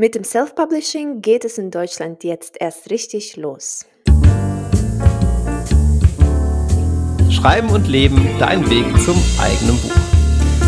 Mit 0.00 0.14
dem 0.14 0.24
Self-Publishing 0.24 1.20
geht 1.20 1.44
es 1.44 1.58
in 1.58 1.70
Deutschland 1.70 2.24
jetzt 2.24 2.56
erst 2.58 2.90
richtig 2.90 3.36
los. 3.36 3.84
Schreiben 7.30 7.68
und 7.68 7.86
Leben, 7.86 8.26
dein 8.38 8.70
Weg 8.70 8.86
zum 9.04 9.22
eigenen 9.38 9.76
Buch. 9.76 9.92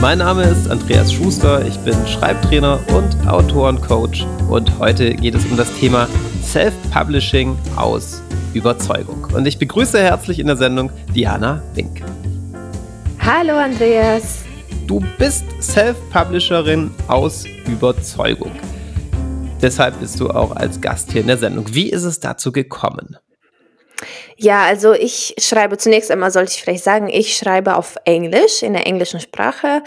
Mein 0.03 0.19
Name 0.19 0.43
ist 0.43 0.71
Andreas 0.71 1.11
Schuster, 1.11 1.65
ich 1.65 1.79
bin 1.79 1.95
Schreibtrainer 2.07 2.79
und 2.95 3.27
Autorencoach 3.27 4.27
und 4.51 4.79
heute 4.79 5.15
geht 5.15 5.35
es 5.35 5.47
um 5.47 5.57
das 5.57 5.73
Thema 5.81 6.11
Self-Publishing 6.43 7.57
aus 7.75 8.21
Überzeugung. 8.53 9.29
Und 9.35 9.47
ich 9.47 9.59
begrüße 9.59 9.99
herzlich 9.99 10.41
in 10.41 10.47
der 10.47 10.59
Sendung 10.59 10.93
Diana 11.15 11.63
Wink. 11.73 12.03
Hallo 13.19 13.57
Andreas. 13.57 14.45
Du 14.87 15.03
bist 15.19 15.47
Self-Publisherin 15.63 16.91
aus 17.09 17.47
Überzeugung. 17.67 18.53
Deshalb 19.63 20.01
bist 20.01 20.19
du 20.19 20.29
auch 20.29 20.57
als 20.57 20.81
Gast 20.81 21.13
hier 21.13 21.21
in 21.21 21.29
der 21.29 21.39
Sendung. 21.39 21.67
Wie 21.73 21.89
ist 21.89 22.03
es 22.03 22.19
dazu 22.19 22.51
gekommen? 22.51 23.17
Ja, 24.37 24.65
also 24.65 24.93
ich 24.93 25.37
schreibe 25.39 25.79
zunächst 25.79 26.11
einmal, 26.11 26.33
sollte 26.33 26.51
ich 26.51 26.63
vielleicht 26.63 26.83
sagen, 26.83 27.09
ich 27.09 27.37
schreibe 27.37 27.77
auf 27.77 27.95
Englisch, 28.05 28.65
in 28.65 28.73
der 28.73 28.89
englischen 28.89 29.21
Sprache. 29.21 29.85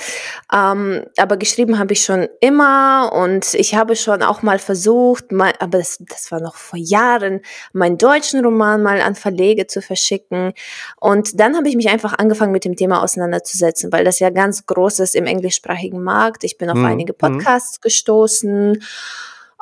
Ähm, 0.53 1.03
aber 1.17 1.35
geschrieben 1.35 1.77
habe 1.77 1.91
ich 1.91 2.05
schon 2.05 2.29
immer 2.39 3.11
und 3.11 3.53
ich 3.53 3.75
habe 3.75 3.97
schon 3.97 4.23
auch 4.23 4.43
mal 4.43 4.57
versucht, 4.57 5.33
mal, 5.33 5.51
aber 5.59 5.79
das, 5.79 5.97
das 5.99 6.31
war 6.31 6.39
noch 6.39 6.55
vor 6.55 6.79
Jahren, 6.79 7.41
meinen 7.73 7.97
deutschen 7.97 8.45
Roman 8.45 8.81
mal 8.81 9.01
an 9.01 9.15
Verlege 9.15 9.67
zu 9.67 9.81
verschicken. 9.81 10.53
Und 11.01 11.37
dann 11.37 11.57
habe 11.57 11.67
ich 11.67 11.75
mich 11.75 11.89
einfach 11.89 12.17
angefangen, 12.17 12.53
mit 12.53 12.63
dem 12.63 12.77
Thema 12.77 13.03
auseinanderzusetzen, 13.03 13.91
weil 13.91 14.05
das 14.05 14.19
ja 14.19 14.29
ganz 14.29 14.65
groß 14.65 14.99
ist 14.99 15.15
im 15.15 15.25
englischsprachigen 15.25 16.01
Markt. 16.01 16.45
Ich 16.45 16.57
bin 16.57 16.69
auf 16.69 16.77
mhm. 16.77 16.85
einige 16.85 17.11
mhm. 17.11 17.17
Podcasts 17.17 17.81
gestoßen 17.81 18.81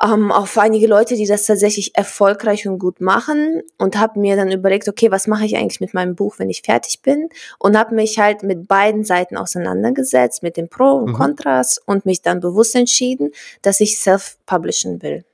ähm, 0.02 0.32
auf 0.32 0.58
einige 0.58 0.86
Leute, 0.86 1.14
die 1.14 1.26
das 1.26 1.46
tatsächlich 1.46 1.96
erfolgreich 1.96 2.66
und 2.66 2.78
gut 2.78 3.00
machen 3.00 3.62
und 3.78 3.96
habe 3.96 4.18
mir 4.18 4.36
dann 4.36 4.50
überlegt, 4.50 4.88
okay, 4.88 5.10
was 5.10 5.26
mache 5.26 5.44
ich 5.44 5.56
eigentlich 5.56 5.80
mit 5.80 5.94
meinem 5.94 6.16
Buch, 6.16 6.38
wenn 6.38 6.50
ich 6.50 6.62
fertig 6.62 7.00
bin 7.02 7.28
und 7.58 7.78
habe 7.78 7.94
mich 7.94 8.18
halt 8.18 8.42
mit 8.42 8.66
beiden 8.66 9.04
Seiten 9.04 9.36
auseinandergesetzt, 9.36 10.42
mit 10.42 10.56
den 10.56 10.68
Pro 10.68 10.94
und 10.94 11.12
mhm. 11.12 11.14
Kontras 11.14 11.78
und 11.78 12.06
mich 12.06 12.22
dann 12.22 12.40
bewusst 12.40 12.74
entschieden, 12.74 13.30
dass 13.62 13.80
ich 13.80 14.00
self-publishen 14.00 15.02
will. 15.02 15.24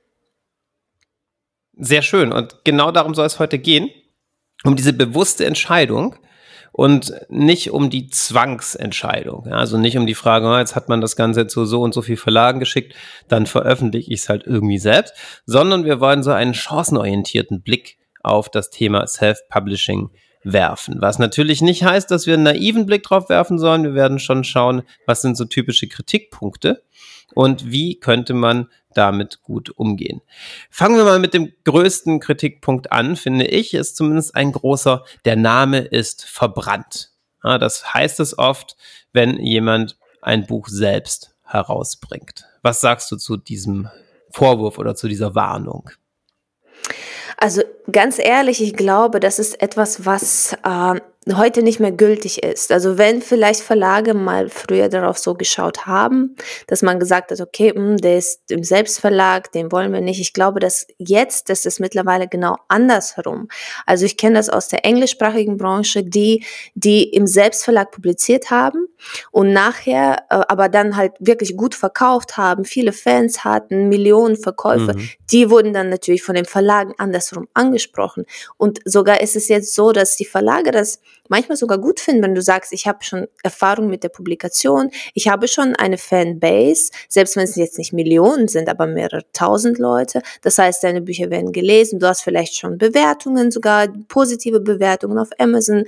Sehr 1.77 2.03
schön 2.03 2.31
und 2.31 2.63
genau 2.63 2.91
darum 2.91 3.15
soll 3.15 3.25
es 3.25 3.39
heute 3.39 3.57
gehen, 3.57 3.89
um 4.63 4.75
diese 4.75 4.93
bewusste 4.93 5.45
Entscheidung, 5.45 6.15
und 6.71 7.13
nicht 7.29 7.71
um 7.71 7.89
die 7.89 8.07
Zwangsentscheidung. 8.07 9.47
Also 9.47 9.77
nicht 9.77 9.97
um 9.97 10.07
die 10.07 10.15
Frage, 10.15 10.47
oh, 10.47 10.57
jetzt 10.57 10.75
hat 10.75 10.89
man 10.89 11.01
das 11.01 11.15
Ganze 11.15 11.47
zu 11.47 11.65
so 11.65 11.81
und 11.81 11.93
so 11.93 12.01
viel 12.01 12.17
Verlagen 12.17 12.59
geschickt, 12.59 12.95
dann 13.27 13.45
veröffentliche 13.45 14.11
ich 14.11 14.21
es 14.21 14.29
halt 14.29 14.45
irgendwie 14.45 14.79
selbst, 14.79 15.13
sondern 15.45 15.85
wir 15.85 15.99
wollen 15.99 16.23
so 16.23 16.31
einen 16.31 16.53
chancenorientierten 16.53 17.61
Blick 17.61 17.97
auf 18.23 18.49
das 18.49 18.69
Thema 18.69 19.07
Self-Publishing 19.07 20.11
werfen. 20.43 20.97
Was 20.99 21.19
natürlich 21.19 21.61
nicht 21.61 21.83
heißt, 21.83 22.09
dass 22.09 22.25
wir 22.25 22.35
einen 22.35 22.43
naiven 22.43 22.85
Blick 22.85 23.03
drauf 23.03 23.29
werfen 23.29 23.59
sollen. 23.59 23.83
Wir 23.83 23.93
werden 23.93 24.19
schon 24.19 24.43
schauen, 24.43 24.83
was 25.05 25.21
sind 25.21 25.37
so 25.37 25.45
typische 25.45 25.87
Kritikpunkte 25.87 26.83
und 27.33 27.71
wie 27.71 27.99
könnte 27.99 28.33
man 28.33 28.67
damit 28.93 29.41
gut 29.41 29.69
umgehen. 29.69 30.21
Fangen 30.69 30.97
wir 30.97 31.03
mal 31.03 31.19
mit 31.19 31.33
dem 31.33 31.51
größten 31.63 32.19
Kritikpunkt 32.19 32.91
an, 32.91 33.15
finde 33.15 33.45
ich, 33.45 33.73
ist 33.73 33.95
zumindest 33.95 34.35
ein 34.35 34.51
großer, 34.51 35.03
der 35.25 35.35
Name 35.35 35.79
ist 35.79 36.25
verbrannt. 36.25 37.11
Ja, 37.43 37.57
das 37.57 37.93
heißt 37.93 38.19
es 38.19 38.37
oft, 38.37 38.75
wenn 39.13 39.39
jemand 39.39 39.97
ein 40.21 40.45
Buch 40.45 40.67
selbst 40.67 41.35
herausbringt. 41.43 42.45
Was 42.61 42.81
sagst 42.81 43.11
du 43.11 43.17
zu 43.17 43.37
diesem 43.37 43.89
Vorwurf 44.29 44.77
oder 44.77 44.95
zu 44.95 45.07
dieser 45.07 45.35
Warnung? 45.35 45.89
Also 47.37 47.63
ganz 47.91 48.19
ehrlich, 48.19 48.61
ich 48.61 48.75
glaube, 48.75 49.19
das 49.19 49.39
ist 49.39 49.61
etwas, 49.61 50.05
was 50.05 50.53
äh, 50.63 51.01
heute 51.29 51.61
nicht 51.61 51.79
mehr 51.79 51.91
gültig 51.91 52.41
ist. 52.41 52.71
Also 52.71 52.97
wenn 52.97 53.21
vielleicht 53.21 53.61
Verlage 53.61 54.15
mal 54.15 54.49
früher 54.49 54.89
darauf 54.89 55.19
so 55.19 55.35
geschaut 55.35 55.85
haben, 55.85 56.35
dass 56.65 56.81
man 56.81 56.99
gesagt 56.99 57.29
hat, 57.29 57.39
okay, 57.39 57.73
mh, 57.73 57.81
hm, 57.81 57.97
der 57.97 58.17
ist 58.17 58.49
im 58.49 58.63
Selbstverlag, 58.63 59.51
den 59.51 59.71
wollen 59.71 59.93
wir 59.93 60.01
nicht. 60.01 60.19
Ich 60.19 60.33
glaube, 60.33 60.59
dass 60.59 60.87
jetzt 60.97 61.49
das 61.49 61.65
ist 61.67 61.79
mittlerweile 61.79 62.27
genau 62.27 62.55
andersherum. 62.69 63.49
Also 63.85 64.05
ich 64.05 64.17
kenne 64.17 64.35
das 64.35 64.49
aus 64.49 64.67
der 64.67 64.83
englischsprachigen 64.83 65.57
Branche, 65.57 66.03
die 66.03 66.43
die 66.73 67.03
im 67.03 67.27
Selbstverlag 67.27 67.91
publiziert 67.91 68.49
haben 68.49 68.87
und 69.29 69.53
nachher 69.53 70.23
äh, 70.31 70.41
aber 70.47 70.69
dann 70.69 70.95
halt 70.95 71.13
wirklich 71.19 71.55
gut 71.55 71.75
verkauft 71.75 72.37
haben, 72.37 72.65
viele 72.65 72.93
Fans 72.93 73.43
hatten, 73.43 73.89
Millionen 73.89 74.37
Verkäufe. 74.37 74.95
Mhm. 74.95 75.09
Die 75.31 75.51
wurden 75.51 75.71
dann 75.71 75.89
natürlich 75.89 76.23
von 76.23 76.33
den 76.33 76.45
Verlagen 76.45 76.93
andersherum 76.97 77.47
angesprochen 77.53 78.25
und 78.57 78.79
sogar 78.85 79.21
ist 79.21 79.35
es 79.35 79.49
jetzt 79.49 79.75
so, 79.75 79.91
dass 79.91 80.15
die 80.15 80.25
Verlage 80.25 80.71
das 80.71 80.99
manchmal 81.31 81.55
sogar 81.55 81.77
gut 81.77 81.99
finden, 81.99 82.23
wenn 82.23 82.35
du 82.35 82.41
sagst, 82.41 82.73
ich 82.73 82.87
habe 82.87 83.03
schon 83.03 83.27
Erfahrung 83.41 83.87
mit 83.87 84.03
der 84.03 84.09
Publikation, 84.09 84.91
ich 85.13 85.29
habe 85.29 85.47
schon 85.47 85.75
eine 85.75 85.97
Fanbase, 85.97 86.91
selbst 87.07 87.37
wenn 87.37 87.45
es 87.45 87.55
jetzt 87.55 87.77
nicht 87.77 87.93
Millionen 87.93 88.49
sind, 88.49 88.67
aber 88.67 88.85
mehrere 88.85 89.23
tausend 89.31 89.79
Leute. 89.79 90.21
Das 90.41 90.57
heißt, 90.57 90.83
deine 90.83 91.01
Bücher 91.01 91.29
werden 91.29 91.53
gelesen, 91.53 91.99
du 91.99 92.07
hast 92.07 92.21
vielleicht 92.21 92.55
schon 92.57 92.77
Bewertungen, 92.77 93.49
sogar 93.49 93.87
positive 94.09 94.59
Bewertungen 94.59 95.17
auf 95.17 95.29
Amazon 95.39 95.85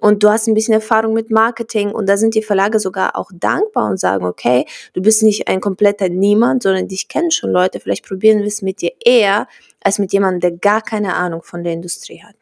und 0.00 0.22
du 0.22 0.28
hast 0.28 0.46
ein 0.46 0.54
bisschen 0.54 0.74
Erfahrung 0.74 1.12
mit 1.12 1.30
Marketing 1.30 1.90
und 1.90 2.08
da 2.08 2.16
sind 2.16 2.34
die 2.34 2.42
Verlage 2.42 2.78
sogar 2.78 3.16
auch 3.16 3.30
dankbar 3.34 3.90
und 3.90 3.98
sagen, 3.98 4.24
okay, 4.24 4.64
du 4.92 5.02
bist 5.02 5.24
nicht 5.24 5.48
ein 5.48 5.60
kompletter 5.60 6.08
Niemand, 6.08 6.62
sondern 6.62 6.86
dich 6.86 7.08
kennen 7.08 7.32
schon 7.32 7.50
Leute, 7.50 7.80
vielleicht 7.80 8.06
probieren 8.06 8.38
wir 8.40 8.46
es 8.46 8.62
mit 8.62 8.80
dir 8.80 8.92
eher 9.04 9.48
als 9.80 9.98
mit 9.98 10.12
jemandem, 10.12 10.40
der 10.40 10.58
gar 10.58 10.82
keine 10.82 11.14
Ahnung 11.14 11.42
von 11.42 11.64
der 11.64 11.72
Industrie 11.72 12.22
hat. 12.22 12.36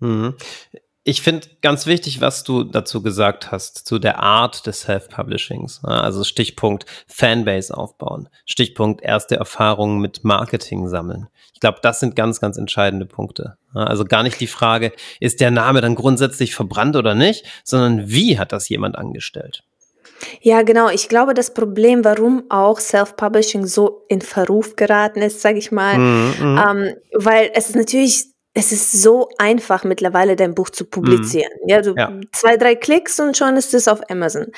Mhm. 0.00 0.34
Ich 1.02 1.22
finde 1.22 1.48
ganz 1.62 1.86
wichtig, 1.86 2.20
was 2.20 2.44
du 2.44 2.62
dazu 2.62 3.02
gesagt 3.02 3.50
hast, 3.50 3.86
zu 3.86 3.98
der 3.98 4.20
Art 4.20 4.66
des 4.66 4.82
Self-Publishings. 4.82 5.82
Also 5.82 6.24
Stichpunkt 6.24 6.84
Fanbase 7.06 7.74
aufbauen, 7.74 8.28
Stichpunkt 8.44 9.02
erste 9.02 9.36
Erfahrungen 9.36 10.00
mit 10.00 10.24
Marketing 10.24 10.88
sammeln. 10.88 11.28
Ich 11.54 11.60
glaube, 11.60 11.78
das 11.82 12.00
sind 12.00 12.16
ganz, 12.16 12.40
ganz 12.40 12.58
entscheidende 12.58 13.06
Punkte. 13.06 13.56
Also 13.72 14.04
gar 14.04 14.22
nicht 14.22 14.40
die 14.40 14.46
Frage, 14.46 14.92
ist 15.20 15.40
der 15.40 15.50
Name 15.50 15.80
dann 15.80 15.94
grundsätzlich 15.94 16.54
verbrannt 16.54 16.96
oder 16.96 17.14
nicht, 17.14 17.46
sondern 17.64 18.08
wie 18.10 18.38
hat 18.38 18.52
das 18.52 18.68
jemand 18.68 18.96
angestellt? 18.96 19.62
Ja, 20.42 20.62
genau. 20.62 20.90
Ich 20.90 21.08
glaube, 21.08 21.32
das 21.32 21.54
Problem, 21.54 22.04
warum 22.04 22.44
auch 22.50 22.78
Self-Publishing 22.78 23.66
so 23.66 24.04
in 24.08 24.20
Verruf 24.20 24.76
geraten 24.76 25.22
ist, 25.22 25.40
sage 25.40 25.58
ich 25.58 25.72
mal, 25.72 25.98
mm, 25.98 26.30
mm. 26.40 26.58
Ähm, 26.58 26.94
weil 27.14 27.50
es 27.54 27.70
ist 27.70 27.76
natürlich 27.76 28.26
es 28.60 28.72
ist 28.72 28.92
so 28.92 29.30
einfach 29.38 29.84
mittlerweile 29.84 30.36
dein 30.36 30.54
Buch 30.54 30.68
zu 30.68 30.84
publizieren. 30.84 31.50
Mhm. 31.62 31.68
Ja, 31.68 31.80
du 31.80 31.94
ja. 31.96 32.12
zwei, 32.32 32.58
drei 32.58 32.74
Klicks 32.74 33.18
und 33.18 33.34
schon 33.34 33.56
ist 33.56 33.72
es 33.72 33.88
auf 33.88 34.02
Amazon. 34.10 34.48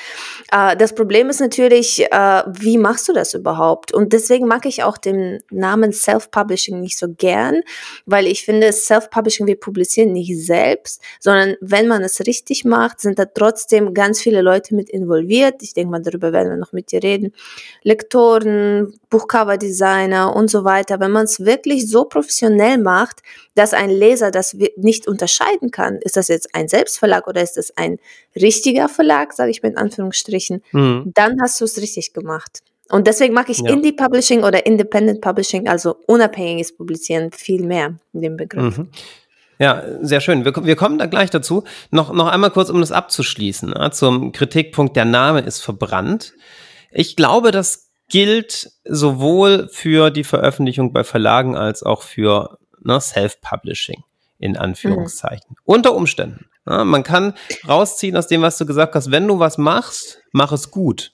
Äh, 0.51 0.75
das 0.75 0.93
Problem 0.93 1.29
ist 1.29 1.39
natürlich, 1.39 2.03
äh, 2.11 2.43
wie 2.45 2.77
machst 2.77 3.07
du 3.07 3.13
das 3.13 3.33
überhaupt? 3.33 3.93
Und 3.93 4.11
deswegen 4.11 4.45
mag 4.45 4.65
ich 4.65 4.83
auch 4.83 4.97
den 4.97 5.39
Namen 5.51 5.93
Self-Publishing 5.93 6.81
nicht 6.81 6.97
so 6.97 7.07
gern, 7.07 7.61
weil 8.05 8.27
ich 8.27 8.43
finde, 8.43 8.73
Self-Publishing, 8.73 9.47
wir 9.47 9.57
publizieren 9.57 10.11
nicht 10.11 10.37
selbst, 10.37 11.01
sondern 11.21 11.55
wenn 11.61 11.87
man 11.87 12.03
es 12.03 12.19
richtig 12.27 12.65
macht, 12.65 12.99
sind 12.99 13.17
da 13.19 13.25
trotzdem 13.25 13.93
ganz 13.93 14.19
viele 14.19 14.41
Leute 14.41 14.75
mit 14.75 14.89
involviert. 14.89 15.61
Ich 15.61 15.73
denke 15.73 15.91
mal, 15.91 16.01
darüber 16.01 16.33
werden 16.33 16.49
wir 16.49 16.57
noch 16.57 16.73
mit 16.73 16.91
dir 16.91 17.01
reden. 17.01 17.31
Lektoren, 17.83 18.99
Buchcover-Designer 19.09 20.35
und 20.35 20.49
so 20.49 20.65
weiter. 20.65 20.99
Wenn 20.99 21.11
man 21.11 21.23
es 21.23 21.45
wirklich 21.45 21.89
so 21.89 22.03
professionell 22.03 22.77
macht, 22.79 23.21
dass 23.55 23.73
ein 23.73 23.92
Leser 23.93 24.31
das 24.31 24.55
nicht 24.75 25.07
unterscheiden 25.07 25.71
kann, 25.71 25.97
ist 25.97 26.17
das 26.17 26.27
jetzt 26.27 26.53
ein 26.53 26.67
Selbstverlag 26.67 27.27
oder 27.27 27.41
ist 27.41 27.57
das 27.57 27.75
ein 27.77 27.99
richtiger 28.35 28.89
Verlag, 28.89 29.33
sage 29.33 29.51
ich 29.51 29.63
mit 29.63 29.77
Anführungsstrichen, 29.77 30.63
mhm. 30.71 31.11
dann 31.13 31.37
hast 31.41 31.61
du 31.61 31.65
es 31.65 31.77
richtig 31.81 32.13
gemacht. 32.13 32.59
Und 32.89 33.07
deswegen 33.07 33.33
mag 33.33 33.49
ich 33.49 33.59
ja. 33.59 33.71
Indie 33.71 33.93
Publishing 33.93 34.43
oder 34.43 34.65
Independent 34.65 35.21
Publishing, 35.21 35.67
also 35.67 35.95
unabhängiges 36.05 36.75
Publizieren, 36.75 37.31
viel 37.31 37.63
mehr 37.63 37.95
in 38.13 38.21
dem 38.21 38.37
Begriff. 38.37 38.77
Mhm. 38.77 38.89
Ja, 39.59 39.83
sehr 40.01 40.19
schön. 40.19 40.45
Wir, 40.45 40.53
wir, 40.65 40.75
kommen 40.75 40.97
da 40.97 41.05
gleich 41.05 41.29
dazu. 41.29 41.63
Noch, 41.91 42.11
noch 42.11 42.27
einmal 42.27 42.51
kurz, 42.51 42.69
um 42.69 42.81
das 42.81 42.91
abzuschließen, 42.91 43.73
ja, 43.75 43.91
zum 43.91 44.31
Kritikpunkt, 44.31 44.95
der 44.95 45.05
Name 45.05 45.41
ist 45.41 45.61
verbrannt. 45.61 46.33
Ich 46.91 47.15
glaube, 47.15 47.51
das 47.51 47.89
gilt 48.09 48.71
sowohl 48.83 49.69
für 49.71 50.11
die 50.11 50.23
Veröffentlichung 50.23 50.91
bei 50.91 51.03
Verlagen 51.03 51.55
als 51.55 51.83
auch 51.83 52.01
für 52.01 52.57
ne, 52.83 52.99
Self-Publishing 52.99 54.03
in 54.39 54.57
Anführungszeichen. 54.57 55.51
Mhm. 55.51 55.55
Unter 55.63 55.95
Umständen. 55.95 56.45
Ne, 56.65 56.85
man 56.85 57.03
kann 57.03 57.33
rausziehen 57.67 58.15
aus 58.17 58.27
dem, 58.27 58.41
was 58.41 58.57
du 58.57 58.65
gesagt 58.65 58.95
hast, 58.95 59.11
wenn 59.11 59.27
du 59.27 59.39
was 59.39 59.57
machst, 59.57 60.19
mach 60.31 60.51
es 60.51 60.71
gut. 60.71 61.13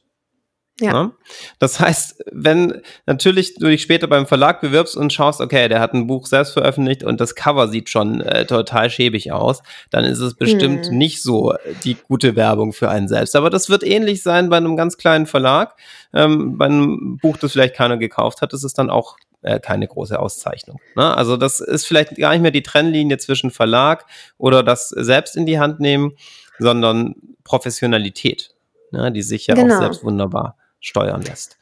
Ja. 0.79 0.93
Ne? 0.93 1.11
Das 1.59 1.79
heißt, 1.79 2.23
wenn 2.31 2.81
natürlich 3.05 3.55
du 3.55 3.67
dich 3.67 3.81
später 3.81 4.07
beim 4.07 4.25
Verlag 4.25 4.61
bewirbst 4.61 4.95
und 4.95 5.11
schaust, 5.11 5.41
okay, 5.41 5.67
der 5.67 5.79
hat 5.79 5.93
ein 5.93 6.07
Buch 6.07 6.25
selbst 6.25 6.53
veröffentlicht 6.53 7.03
und 7.03 7.19
das 7.19 7.35
Cover 7.35 7.67
sieht 7.67 7.89
schon 7.89 8.21
äh, 8.21 8.45
total 8.45 8.89
schäbig 8.89 9.31
aus, 9.31 9.61
dann 9.89 10.05
ist 10.05 10.19
es 10.19 10.35
bestimmt 10.35 10.87
hm. 10.87 10.97
nicht 10.97 11.21
so 11.21 11.53
die 11.83 11.97
gute 12.07 12.35
Werbung 12.35 12.73
für 12.73 12.89
einen 12.89 13.07
selbst. 13.07 13.35
Aber 13.35 13.49
das 13.49 13.69
wird 13.69 13.83
ähnlich 13.83 14.23
sein 14.23 14.49
bei 14.49 14.57
einem 14.57 14.77
ganz 14.77 14.97
kleinen 14.97 15.25
Verlag. 15.25 15.75
Ähm, 16.13 16.57
bei 16.57 16.65
einem 16.65 17.17
Buch, 17.21 17.37
das 17.37 17.51
vielleicht 17.51 17.75
keiner 17.75 17.97
gekauft 17.97 18.41
hat, 18.41 18.53
ist 18.53 18.63
es 18.63 18.73
dann 18.73 18.89
auch 18.89 19.17
äh, 19.41 19.59
keine 19.59 19.87
große 19.87 20.19
Auszeichnung. 20.19 20.79
Ne? 20.95 21.15
Also 21.15 21.37
das 21.37 21.59
ist 21.59 21.85
vielleicht 21.85 22.15
gar 22.15 22.31
nicht 22.31 22.41
mehr 22.41 22.51
die 22.51 22.63
Trennlinie 22.63 23.17
zwischen 23.17 23.51
Verlag 23.51 24.05
oder 24.37 24.63
das 24.63 24.89
selbst 24.89 25.35
in 25.35 25.45
die 25.45 25.59
Hand 25.59 25.79
nehmen, 25.79 26.13
sondern 26.59 27.15
Professionalität, 27.43 28.53
ne? 28.91 29.11
die 29.11 29.21
sich 29.21 29.47
ja 29.47 29.55
genau. 29.55 29.75
auch 29.75 29.79
selbst 29.79 30.03
wunderbar 30.03 30.57
steuern 30.79 31.21
lässt. 31.21 31.57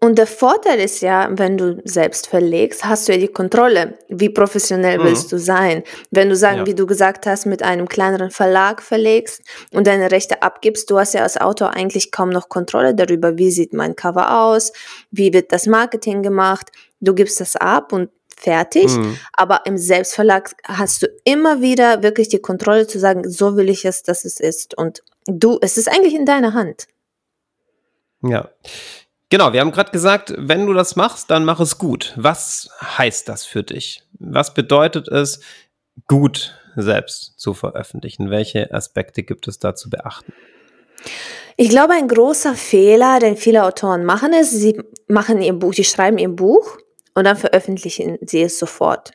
Und 0.00 0.18
der 0.18 0.26
Vorteil 0.26 0.78
ist 0.78 1.00
ja, 1.00 1.28
wenn 1.30 1.58
du 1.58 1.80
selbst 1.84 2.28
verlegst, 2.28 2.84
hast 2.84 3.08
du 3.08 3.12
ja 3.12 3.18
die 3.18 3.28
Kontrolle. 3.28 3.98
Wie 4.08 4.28
professionell 4.28 4.98
mhm. 4.98 5.04
willst 5.04 5.32
du 5.32 5.38
sein? 5.38 5.82
Wenn 6.10 6.28
du 6.28 6.36
sagen, 6.36 6.58
ja. 6.58 6.66
wie 6.66 6.74
du 6.74 6.86
gesagt 6.86 7.26
hast, 7.26 7.46
mit 7.46 7.62
einem 7.62 7.88
kleineren 7.88 8.30
Verlag 8.30 8.80
verlegst 8.80 9.42
und 9.72 9.86
deine 9.86 10.10
Rechte 10.10 10.42
abgibst, 10.42 10.90
du 10.90 10.98
hast 10.98 11.14
ja 11.14 11.22
als 11.22 11.36
Autor 11.36 11.74
eigentlich 11.74 12.12
kaum 12.12 12.30
noch 12.30 12.48
Kontrolle 12.48 12.94
darüber, 12.94 13.38
wie 13.38 13.50
sieht 13.50 13.72
mein 13.72 13.96
Cover 13.96 14.40
aus, 14.40 14.72
wie 15.10 15.32
wird 15.32 15.50
das 15.52 15.66
Marketing 15.66 16.22
gemacht. 16.22 16.70
Du 17.00 17.14
gibst 17.14 17.40
das 17.40 17.56
ab 17.56 17.92
und 17.92 18.10
fertig. 18.36 18.88
Mhm. 18.88 19.18
Aber 19.32 19.62
im 19.66 19.76
Selbstverlag 19.76 20.54
hast 20.64 21.02
du 21.02 21.08
immer 21.24 21.60
wieder 21.60 22.02
wirklich 22.02 22.28
die 22.28 22.38
Kontrolle 22.38 22.86
zu 22.86 22.98
sagen, 22.98 23.28
so 23.28 23.56
will 23.56 23.68
ich 23.68 23.84
es, 23.84 24.02
dass 24.02 24.24
es 24.24 24.38
ist. 24.38 24.76
Und 24.76 25.02
du, 25.26 25.58
es 25.60 25.76
ist 25.76 25.88
eigentlich 25.88 26.14
in 26.14 26.24
deiner 26.24 26.54
Hand. 26.54 26.86
Ja. 28.22 28.48
Genau, 29.30 29.52
wir 29.52 29.60
haben 29.60 29.72
gerade 29.72 29.90
gesagt, 29.90 30.32
wenn 30.36 30.66
du 30.66 30.72
das 30.72 30.96
machst, 30.96 31.30
dann 31.30 31.44
mach 31.44 31.60
es 31.60 31.76
gut. 31.76 32.14
Was 32.16 32.70
heißt 32.82 33.28
das 33.28 33.44
für 33.44 33.62
dich? 33.62 34.02
Was 34.18 34.54
bedeutet 34.54 35.08
es, 35.08 35.40
gut 36.06 36.54
selbst 36.76 37.34
zu 37.38 37.52
veröffentlichen? 37.52 38.30
Welche 38.30 38.72
Aspekte 38.72 39.22
gibt 39.22 39.46
es 39.48 39.58
da 39.58 39.74
zu 39.74 39.90
beachten? 39.90 40.32
Ich 41.56 41.68
glaube, 41.68 41.94
ein 41.94 42.08
großer 42.08 42.54
Fehler, 42.54 43.18
den 43.18 43.36
viele 43.36 43.64
Autoren 43.64 44.04
machen, 44.04 44.32
ist, 44.32 44.52
sie 44.52 44.80
machen 45.08 45.42
ihr 45.42 45.52
Buch, 45.52 45.74
sie 45.74 45.84
schreiben 45.84 46.18
ihr 46.18 46.28
Buch 46.28 46.78
und 47.14 47.24
dann 47.24 47.36
veröffentlichen 47.36 48.16
sie 48.22 48.42
es 48.42 48.58
sofort 48.58 49.12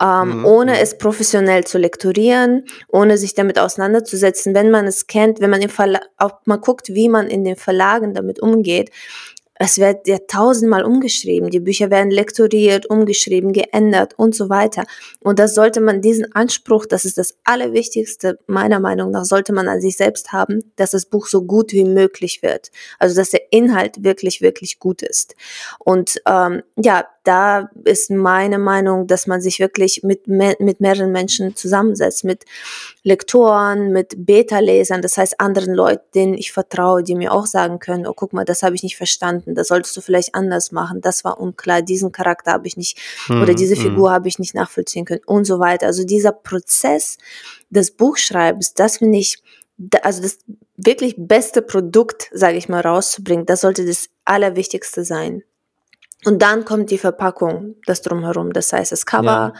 ähm, 0.00 0.38
mhm. 0.38 0.44
ohne 0.44 0.72
mhm. 0.72 0.78
es 0.80 0.98
professionell 0.98 1.64
zu 1.64 1.78
lektorieren, 1.78 2.64
ohne 2.88 3.18
sich 3.18 3.34
damit 3.34 3.58
auseinanderzusetzen. 3.58 4.54
Wenn 4.54 4.70
man 4.70 4.86
es 4.86 5.06
kennt, 5.06 5.40
wenn 5.40 5.50
man 5.50 5.62
im 5.62 5.70
Verla 5.70 6.00
auch 6.16 6.32
mal 6.44 6.58
guckt, 6.58 6.88
wie 6.90 7.08
man 7.08 7.28
in 7.28 7.44
den 7.44 7.56
Verlagen 7.56 8.14
damit 8.14 8.40
umgeht, 8.40 8.90
es 9.58 9.78
wird 9.78 10.06
ja 10.06 10.18
tausendmal 10.26 10.84
umgeschrieben. 10.84 11.50
Die 11.50 11.60
Bücher 11.60 11.90
werden 11.90 12.10
lektoriert, 12.10 12.88
umgeschrieben, 12.90 13.52
geändert 13.52 14.14
und 14.18 14.34
so 14.34 14.48
weiter. 14.48 14.84
Und 15.20 15.38
das 15.38 15.54
sollte 15.54 15.80
man 15.80 16.02
diesen 16.02 16.32
Anspruch, 16.34 16.86
das 16.86 17.04
ist 17.04 17.18
das 17.18 17.36
Allerwichtigste, 17.44 18.38
meiner 18.46 18.80
Meinung 18.80 19.10
nach, 19.10 19.24
sollte 19.24 19.52
man 19.52 19.68
an 19.68 19.80
sich 19.80 19.96
selbst 19.96 20.32
haben, 20.32 20.72
dass 20.76 20.90
das 20.90 21.06
Buch 21.06 21.26
so 21.26 21.42
gut 21.42 21.72
wie 21.72 21.84
möglich 21.84 22.42
wird. 22.42 22.70
Also, 22.98 23.16
dass 23.16 23.30
der 23.30 23.50
Inhalt 23.50 24.04
wirklich, 24.04 24.42
wirklich 24.42 24.78
gut 24.78 25.02
ist. 25.02 25.34
Und 25.78 26.20
ähm, 26.26 26.62
ja, 26.76 27.06
da 27.26 27.70
ist 27.84 28.10
meine 28.10 28.58
Meinung, 28.58 29.06
dass 29.08 29.26
man 29.26 29.40
sich 29.40 29.58
wirklich 29.58 30.02
mit, 30.04 30.28
mit 30.28 30.80
mehreren 30.80 31.10
Menschen 31.10 31.56
zusammensetzt, 31.56 32.24
mit 32.24 32.44
Lektoren, 33.02 33.92
mit 33.92 34.14
Beta-Lesern, 34.26 35.02
das 35.02 35.16
heißt 35.16 35.40
anderen 35.40 35.74
Leuten, 35.74 36.04
denen 36.14 36.34
ich 36.34 36.52
vertraue, 36.52 37.02
die 37.02 37.16
mir 37.16 37.32
auch 37.32 37.46
sagen 37.46 37.80
können, 37.80 38.06
oh 38.06 38.12
guck 38.14 38.32
mal, 38.32 38.44
das 38.44 38.62
habe 38.62 38.76
ich 38.76 38.82
nicht 38.84 38.96
verstanden, 38.96 39.45
das 39.54 39.68
solltest 39.68 39.96
du 39.96 40.00
vielleicht 40.00 40.34
anders 40.34 40.72
machen, 40.72 41.00
das 41.00 41.24
war 41.24 41.40
unklar, 41.40 41.82
diesen 41.82 42.12
Charakter 42.12 42.52
habe 42.52 42.66
ich 42.66 42.76
nicht 42.76 42.98
mhm. 43.28 43.42
oder 43.42 43.54
diese. 43.54 43.76
Figur 43.76 44.10
mhm. 44.10 44.14
habe 44.14 44.28
ich 44.28 44.38
nicht 44.38 44.54
nachvollziehen 44.54 45.04
können 45.04 45.22
und 45.26 45.44
so 45.44 45.58
weiter. 45.58 45.86
Also 45.86 46.04
dieser 46.04 46.32
Prozess 46.32 47.18
des 47.70 47.90
Buchschreibens, 47.90 48.74
das 48.74 48.98
finde 48.98 49.18
ich, 49.18 49.42
also 50.02 50.22
das 50.22 50.38
wirklich 50.76 51.14
beste 51.18 51.62
Produkt, 51.62 52.28
sage 52.32 52.56
ich 52.56 52.68
mal, 52.68 52.80
rauszubringen, 52.80 53.46
das 53.46 53.60
sollte 53.60 53.84
das 53.84 54.08
Allerwichtigste 54.24 55.04
sein. 55.04 55.42
Und 56.24 56.42
dann 56.42 56.64
kommt 56.64 56.90
die 56.90 56.98
Verpackung, 56.98 57.76
das 57.86 58.02
drumherum, 58.02 58.52
das 58.52 58.72
heißt 58.72 58.90
das 58.90 59.06
Cover. 59.06 59.52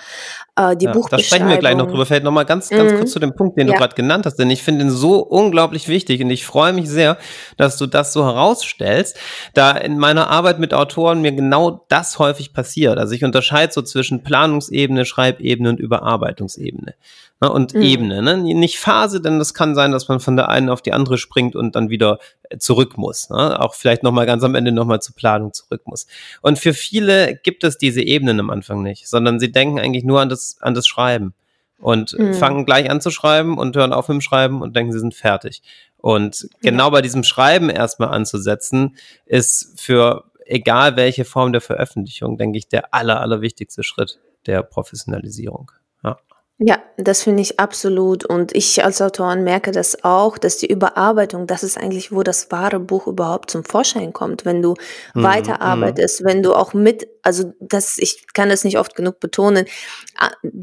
Äh, 0.56 0.76
die 0.76 0.86
ja, 0.86 0.92
Buchbeschreibung. 0.92 1.18
Da 1.18 1.24
sprechen 1.24 1.48
wir 1.48 1.58
gleich 1.58 1.76
noch 1.76 1.86
drüber. 1.86 2.06
Vielleicht 2.06 2.24
noch 2.24 2.32
mal 2.32 2.44
ganz, 2.44 2.70
ganz 2.70 2.92
mhm. 2.92 2.96
kurz 2.96 3.12
zu 3.12 3.18
dem 3.18 3.34
Punkt, 3.34 3.58
den 3.58 3.68
ja. 3.68 3.74
du 3.74 3.78
gerade 3.78 3.94
genannt 3.94 4.26
hast, 4.26 4.36
denn 4.36 4.50
ich 4.50 4.62
finde 4.62 4.84
ihn 4.84 4.90
so 4.90 5.18
unglaublich 5.18 5.88
wichtig 5.88 6.22
und 6.22 6.30
ich 6.30 6.44
freue 6.44 6.72
mich 6.72 6.88
sehr, 6.88 7.18
dass 7.56 7.76
du 7.76 7.86
das 7.86 8.12
so 8.12 8.24
herausstellst, 8.24 9.18
da 9.54 9.72
in 9.72 9.98
meiner 9.98 10.28
Arbeit 10.30 10.58
mit 10.58 10.74
Autoren 10.74 11.20
mir 11.20 11.32
genau 11.32 11.84
das 11.88 12.18
häufig 12.18 12.52
passiert. 12.52 12.98
Also 12.98 13.14
ich 13.14 13.24
unterscheide 13.24 13.72
so 13.72 13.82
zwischen 13.82 14.22
Planungsebene, 14.22 15.04
Schreibebene 15.04 15.68
und 15.68 15.80
Überarbeitungsebene 15.80 16.94
ne, 17.40 17.52
und 17.52 17.74
mhm. 17.74 17.82
Ebene. 17.82 18.22
Ne? 18.22 18.36
Nicht 18.38 18.78
Phase, 18.78 19.20
denn 19.20 19.38
das 19.38 19.54
kann 19.54 19.74
sein, 19.74 19.92
dass 19.92 20.08
man 20.08 20.20
von 20.20 20.36
der 20.36 20.48
einen 20.48 20.68
auf 20.68 20.82
die 20.82 20.92
andere 20.92 21.18
springt 21.18 21.56
und 21.56 21.76
dann 21.76 21.90
wieder 21.90 22.18
äh, 22.48 22.58
zurück 22.58 22.96
muss. 22.96 23.30
Ne? 23.30 23.60
Auch 23.60 23.74
vielleicht 23.74 24.02
nochmal 24.02 24.26
ganz 24.26 24.42
am 24.42 24.54
Ende 24.54 24.72
nochmal 24.72 25.00
zur 25.00 25.14
Planung 25.14 25.52
zurück 25.52 25.82
muss. 25.84 26.06
Und 26.42 26.58
für 26.58 26.74
viele 26.74 27.36
gibt 27.42 27.64
es 27.64 27.78
diese 27.78 28.02
Ebenen 28.02 28.40
am 28.40 28.50
Anfang 28.50 28.82
nicht, 28.82 29.08
sondern 29.08 29.40
sie 29.40 29.52
denken 29.52 29.78
eigentlich 29.78 30.04
nur 30.04 30.20
an 30.20 30.28
das, 30.28 30.45
an 30.60 30.74
das 30.74 30.86
Schreiben 30.86 31.34
und 31.78 32.18
mhm. 32.18 32.34
fangen 32.34 32.64
gleich 32.64 32.90
an 32.90 33.00
zu 33.00 33.10
schreiben 33.10 33.58
und 33.58 33.76
hören 33.76 33.92
auf 33.92 34.08
mit 34.08 34.16
dem 34.16 34.20
Schreiben 34.20 34.62
und 34.62 34.74
denken, 34.74 34.92
sie 34.92 34.98
sind 34.98 35.14
fertig. 35.14 35.62
Und 35.98 36.48
genau 36.62 36.84
ja. 36.84 36.90
bei 36.90 37.02
diesem 37.02 37.24
Schreiben 37.24 37.68
erstmal 37.68 38.10
anzusetzen, 38.10 38.96
ist 39.26 39.80
für 39.80 40.24
egal 40.44 40.96
welche 40.96 41.24
Form 41.24 41.52
der 41.52 41.60
Veröffentlichung, 41.60 42.38
denke 42.38 42.58
ich, 42.58 42.68
der 42.68 42.94
aller, 42.94 43.20
allerwichtigste 43.20 43.82
Schritt 43.82 44.18
der 44.46 44.62
Professionalisierung. 44.62 45.72
Ja. 46.04 46.18
Ja, 46.58 46.78
das 46.96 47.22
finde 47.22 47.42
ich 47.42 47.60
absolut. 47.60 48.24
Und 48.24 48.54
ich 48.54 48.82
als 48.82 49.02
Autorin 49.02 49.44
merke 49.44 49.72
das 49.72 50.04
auch, 50.04 50.38
dass 50.38 50.56
die 50.56 50.70
Überarbeitung, 50.70 51.46
das 51.46 51.62
ist 51.62 51.76
eigentlich, 51.76 52.12
wo 52.12 52.22
das 52.22 52.50
wahre 52.50 52.80
Buch 52.80 53.06
überhaupt 53.06 53.50
zum 53.50 53.62
Vorschein 53.62 54.14
kommt. 54.14 54.46
Wenn 54.46 54.62
du 54.62 54.74
mhm, 55.12 55.22
weiterarbeitest, 55.22 56.22
mhm. 56.22 56.26
wenn 56.26 56.42
du 56.42 56.54
auch 56.54 56.72
mit, 56.72 57.06
also 57.26 57.52
das, 57.58 57.98
ich 57.98 58.24
kann 58.34 58.50
das 58.50 58.62
nicht 58.62 58.78
oft 58.78 58.94
genug 58.94 59.18
betonen, 59.18 59.66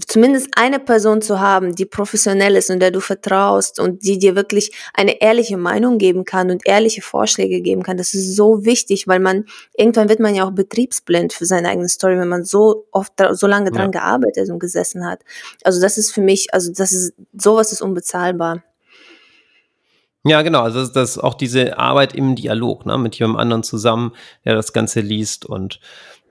zumindest 0.07 0.51
eine 0.55 0.79
Person 0.79 1.21
zu 1.21 1.41
haben, 1.41 1.75
die 1.75 1.85
professionell 1.85 2.55
ist 2.55 2.69
und 2.69 2.79
der 2.79 2.89
du 2.89 3.01
vertraust 3.01 3.81
und 3.81 4.05
die 4.05 4.17
dir 4.17 4.37
wirklich 4.37 4.71
eine 4.93 5.21
ehrliche 5.21 5.57
Meinung 5.57 5.97
geben 5.97 6.23
kann 6.23 6.49
und 6.51 6.65
ehrliche 6.65 7.01
Vorschläge 7.01 7.59
geben 7.59 7.83
kann. 7.83 7.97
Das 7.97 8.13
ist 8.13 8.37
so 8.37 8.63
wichtig, 8.63 9.09
weil 9.09 9.19
man, 9.19 9.43
irgendwann 9.75 10.07
wird 10.07 10.21
man 10.21 10.35
ja 10.35 10.45
auch 10.45 10.51
betriebsblind 10.51 11.33
für 11.33 11.45
seine 11.45 11.67
eigene 11.67 11.89
Story, 11.89 12.17
wenn 12.17 12.29
man 12.29 12.45
so 12.45 12.87
oft, 12.91 13.11
so 13.31 13.45
lange 13.45 13.69
dran 13.69 13.91
ja. 13.91 13.99
gearbeitet 13.99 14.49
und 14.49 14.59
gesessen 14.59 15.05
hat. 15.05 15.19
Also 15.65 15.81
das 15.81 15.97
ist 15.97 16.13
für 16.13 16.21
mich, 16.21 16.53
also 16.53 16.71
das 16.71 16.93
ist, 16.93 17.13
sowas 17.33 17.73
ist 17.73 17.81
unbezahlbar. 17.81 18.63
Ja, 20.25 20.41
genau. 20.41 20.61
Also 20.61 20.79
das, 20.79 20.93
das 20.93 21.17
auch 21.17 21.33
diese 21.33 21.77
Arbeit 21.77 22.15
im 22.15 22.35
Dialog, 22.35 22.85
ne, 22.85 22.97
mit 22.97 23.19
jemandem 23.19 23.41
anderen 23.41 23.63
zusammen, 23.63 24.13
der 24.45 24.55
das 24.55 24.71
Ganze 24.71 25.01
liest 25.01 25.45
und 25.45 25.81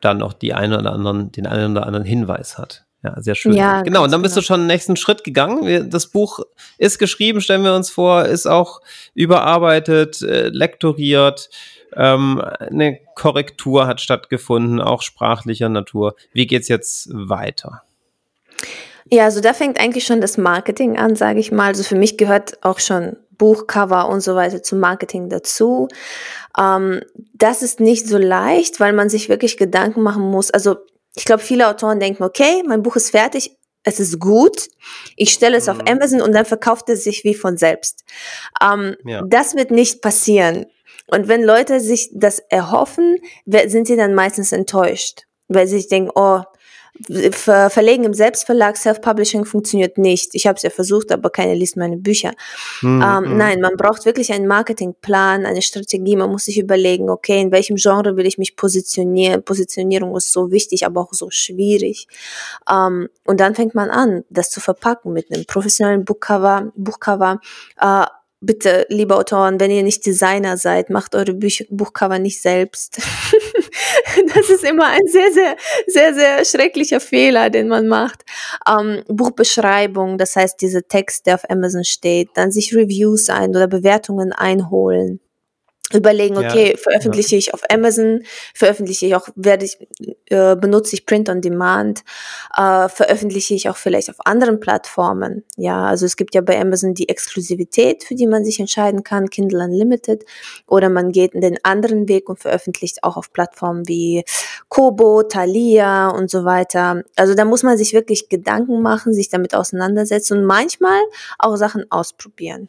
dann 0.05 0.19
noch 0.19 0.33
die 0.33 0.53
einen 0.53 0.75
oder 0.75 0.93
anderen, 0.93 1.33
den 1.33 1.47
einen 1.47 1.77
oder 1.77 1.87
anderen 1.87 2.05
Hinweis 2.05 2.59
hat. 2.59 2.85
Ja, 3.03 3.21
sehr 3.21 3.35
schön. 3.35 3.55
Ja, 3.55 3.83
genau, 3.83 4.05
und 4.05 4.13
dann 4.13 4.23
bist 4.23 4.35
genau. 4.35 4.43
du 4.43 4.47
schon 4.47 4.61
den 4.61 4.67
nächsten 4.69 4.95
Schritt 4.97 5.25
gegangen. 5.25 5.91
Das 5.91 6.07
Buch 6.07 6.41
ist 6.79 6.99
geschrieben, 6.99 7.41
stellen 7.41 7.65
wir 7.65 7.75
uns 7.75 7.91
vor, 7.91 8.27
ist 8.27 8.47
auch 8.47 8.81
überarbeitet, 9.15 10.23
äh, 10.23 10.49
lektoriert. 10.49 11.51
Ähm, 11.95 12.41
eine 12.59 13.01
Korrektur 13.17 13.87
hat 13.87 14.01
stattgefunden, 14.01 14.81
auch 14.81 15.03
sprachlicher 15.03 15.69
Natur. 15.69 16.15
Wie 16.33 16.47
geht's 16.47 16.69
jetzt 16.69 17.09
weiter? 17.13 17.83
Ja, 19.11 19.25
also 19.25 19.41
da 19.41 19.53
fängt 19.53 19.81
eigentlich 19.81 20.05
schon 20.05 20.21
das 20.21 20.39
Marketing 20.39 20.97
an, 20.97 21.17
sage 21.17 21.41
ich 21.41 21.51
mal. 21.51 21.67
Also 21.67 21.83
für 21.83 21.97
mich 21.97 22.17
gehört 22.17 22.65
auch 22.65 22.79
schon 22.79 23.17
Buchcover 23.43 24.09
und 24.09 24.21
so 24.21 24.37
weiter 24.37 24.63
zum 24.63 24.79
Marketing 24.79 25.29
dazu. 25.29 25.89
Ähm, 26.57 27.01
das 27.35 27.63
ist 27.63 27.81
nicht 27.81 28.07
so 28.07 28.17
leicht, 28.17 28.79
weil 28.79 28.93
man 28.93 29.09
sich 29.09 29.29
wirklich 29.29 29.57
Gedanken 29.57 30.01
machen 30.03 30.23
muss. 30.23 30.53
Also 30.53 30.77
ich 31.17 31.25
glaube, 31.25 31.43
viele 31.43 31.69
Autoren 31.69 31.99
denken, 31.99 32.23
okay, 32.23 32.63
mein 32.65 32.85
Buch 32.85 32.95
ist 32.95 33.11
fertig, 33.11 33.59
es 33.83 33.99
ist 33.99 34.21
gut, 34.21 34.69
ich 35.17 35.33
stelle 35.33 35.57
es 35.57 35.67
mhm. 35.67 35.73
auf 35.73 35.89
Amazon 35.89 36.23
und 36.23 36.31
dann 36.33 36.45
verkauft 36.45 36.89
es 36.89 37.03
sich 37.03 37.25
wie 37.25 37.35
von 37.35 37.57
selbst. 37.57 38.05
Ähm, 38.63 38.95
ja. 39.05 39.23
Das 39.27 39.57
wird 39.57 39.73
nicht 39.73 40.03
passieren. 40.03 40.67
Und 41.09 41.27
wenn 41.27 41.43
Leute 41.43 41.81
sich 41.81 42.11
das 42.13 42.39
erhoffen, 42.39 43.17
sind 43.45 43.89
sie 43.89 43.97
dann 43.97 44.15
meistens 44.15 44.53
enttäuscht, 44.53 45.23
weil 45.49 45.67
sie 45.67 45.79
sich 45.79 45.89
denken, 45.89 46.13
oh, 46.15 46.43
Ver 47.33 47.71
Verlegen 47.71 48.05
im 48.05 48.13
Selbstverlag, 48.13 48.77
Self-Publishing 48.77 49.47
funktioniert 49.47 49.97
nicht. 49.97 50.35
Ich 50.35 50.47
habe 50.47 50.57
es 50.57 50.63
ja 50.63 50.71
versucht, 50.71 51.11
aber 51.11 51.31
keiner 51.31 51.55
liest 51.55 51.77
meine 51.77 51.97
Bücher. 51.97 52.33
Mhm. 52.83 53.03
Ähm, 53.03 53.25
hm. 53.25 53.37
nein, 53.39 53.61
man 53.61 53.77
braucht 53.77 54.05
wirklich 54.05 54.33
einen 54.33 54.47
Marketingplan, 54.47 55.47
eine 55.47 55.63
Strategie. 55.63 56.17
Man 56.17 56.31
muss 56.31 56.45
sich 56.45 56.59
überlegen, 56.59 57.09
okay, 57.09 57.41
in 57.41 57.51
welchem 57.51 57.77
Genre 57.77 58.17
will 58.17 58.27
ich 58.27 58.37
mich 58.37 58.57
positionieren? 58.57 59.43
Positionierung 59.43 60.15
ist 60.17 60.33
so 60.33 60.51
wichtig, 60.51 60.85
aber 60.85 61.01
auch 61.01 61.13
so 61.13 61.31
schwierig. 61.31 62.07
Ähm, 62.71 63.09
und 63.25 63.41
dann 63.41 63.55
fängt 63.55 63.75
man 63.75 63.91
an, 63.91 64.25
das 64.29 64.51
zu 64.51 64.61
verpacken 64.61 65.13
mit 65.13 65.33
einem 65.33 65.47
professionellen 65.47 66.05
Buchcover, 66.05 66.73
Buchcover 66.77 67.41
äh, 67.81 68.05
bitte, 68.43 68.87
liebe 68.91 69.17
Autoren, 69.17 69.59
wenn 69.61 69.71
ihr 69.71 69.83
nicht 69.83 70.05
Designer 70.05 70.57
seid, 70.57 70.91
macht 70.91 71.15
eure 71.15 71.33
Büch 71.33 71.67
Buchcover 71.71 72.19
nicht 72.19 72.43
selbst. 72.43 73.01
das 74.35 74.51
ist 74.51 74.65
immer 74.65 74.87
ein 74.87 75.07
sehr, 75.07 75.33
sehr, 75.33 75.57
sehr, 75.87 76.15
sehr 76.15 76.45
schrecklicher 76.45 77.01
Fehler, 77.01 77.51
den 77.51 77.69
man 77.69 77.89
macht. 77.89 78.23
Ähm, 78.69 79.03
Buchbeschreibung, 79.09 80.19
das 80.19 80.37
heißt, 80.37 80.61
diese 80.61 80.83
Text, 80.85 81.27
der 81.27 81.37
auf 81.37 81.51
Amazon 81.51 81.85
steht, 81.85 82.31
dann 82.35 82.53
sich 82.53 82.75
Reviews 82.75 83.31
ein 83.31 83.51
oder 83.51 83.67
Bewertungen 83.67 84.33
einholen 84.33 85.21
überlegen, 85.95 86.39
okay, 86.39 86.73
ja, 86.73 86.77
veröffentliche 86.77 87.37
ja. 87.37 87.39
ich 87.39 87.55
auf 87.55 87.61
Amazon, 87.71 88.23
veröffentliche 88.55 89.07
ich 89.07 89.15
auch, 89.15 89.29
werde 89.35 89.65
ich, 89.65 89.79
äh, 90.27 90.57
benutze 90.57 90.95
ich 90.95 91.07
Print 91.07 91.29
on 91.29 91.41
Demand, 91.41 92.03
äh, 92.57 92.89
veröffentliche 92.89 93.55
ich 93.55 93.69
auch 93.69 93.77
vielleicht 93.77 94.11
auf 94.11 94.17
anderen 94.25 94.61
Plattformen. 94.61 95.45
Ja, 95.57 95.87
also 95.87 96.07
es 96.07 96.17
gibt 96.17 96.35
ja 96.35 96.41
bei 96.41 96.61
Amazon 96.61 96.95
die 96.95 97.09
Exklusivität, 97.09 98.05
für 98.05 98.15
die 98.15 98.27
man 98.27 98.45
sich 98.45 98.61
entscheiden 98.61 99.03
kann, 99.03 99.31
Kindle 99.31 99.65
Unlimited, 99.65 100.25
oder 100.67 100.89
man 100.89 101.13
geht 101.13 101.35
in 101.35 101.41
den 101.41 101.59
anderen 101.63 102.09
Weg 102.09 102.29
und 102.29 102.39
veröffentlicht 102.39 103.05
auch 103.05 103.17
auf 103.17 103.33
Plattformen 103.33 103.87
wie 103.89 104.25
Kobo, 104.69 105.23
Thalia 105.23 106.09
und 106.09 106.31
so 106.31 106.45
weiter. 106.45 107.03
Also 107.17 107.35
da 107.35 107.45
muss 107.45 107.63
man 107.63 107.77
sich 107.77 107.93
wirklich 107.93 108.29
Gedanken 108.29 108.83
machen, 108.83 109.15
sich 109.15 109.29
damit 109.29 109.55
auseinandersetzen 109.55 110.39
und 110.39 110.45
manchmal 110.45 111.01
auch 111.39 111.57
Sachen 111.57 111.91
ausprobieren. 111.91 112.69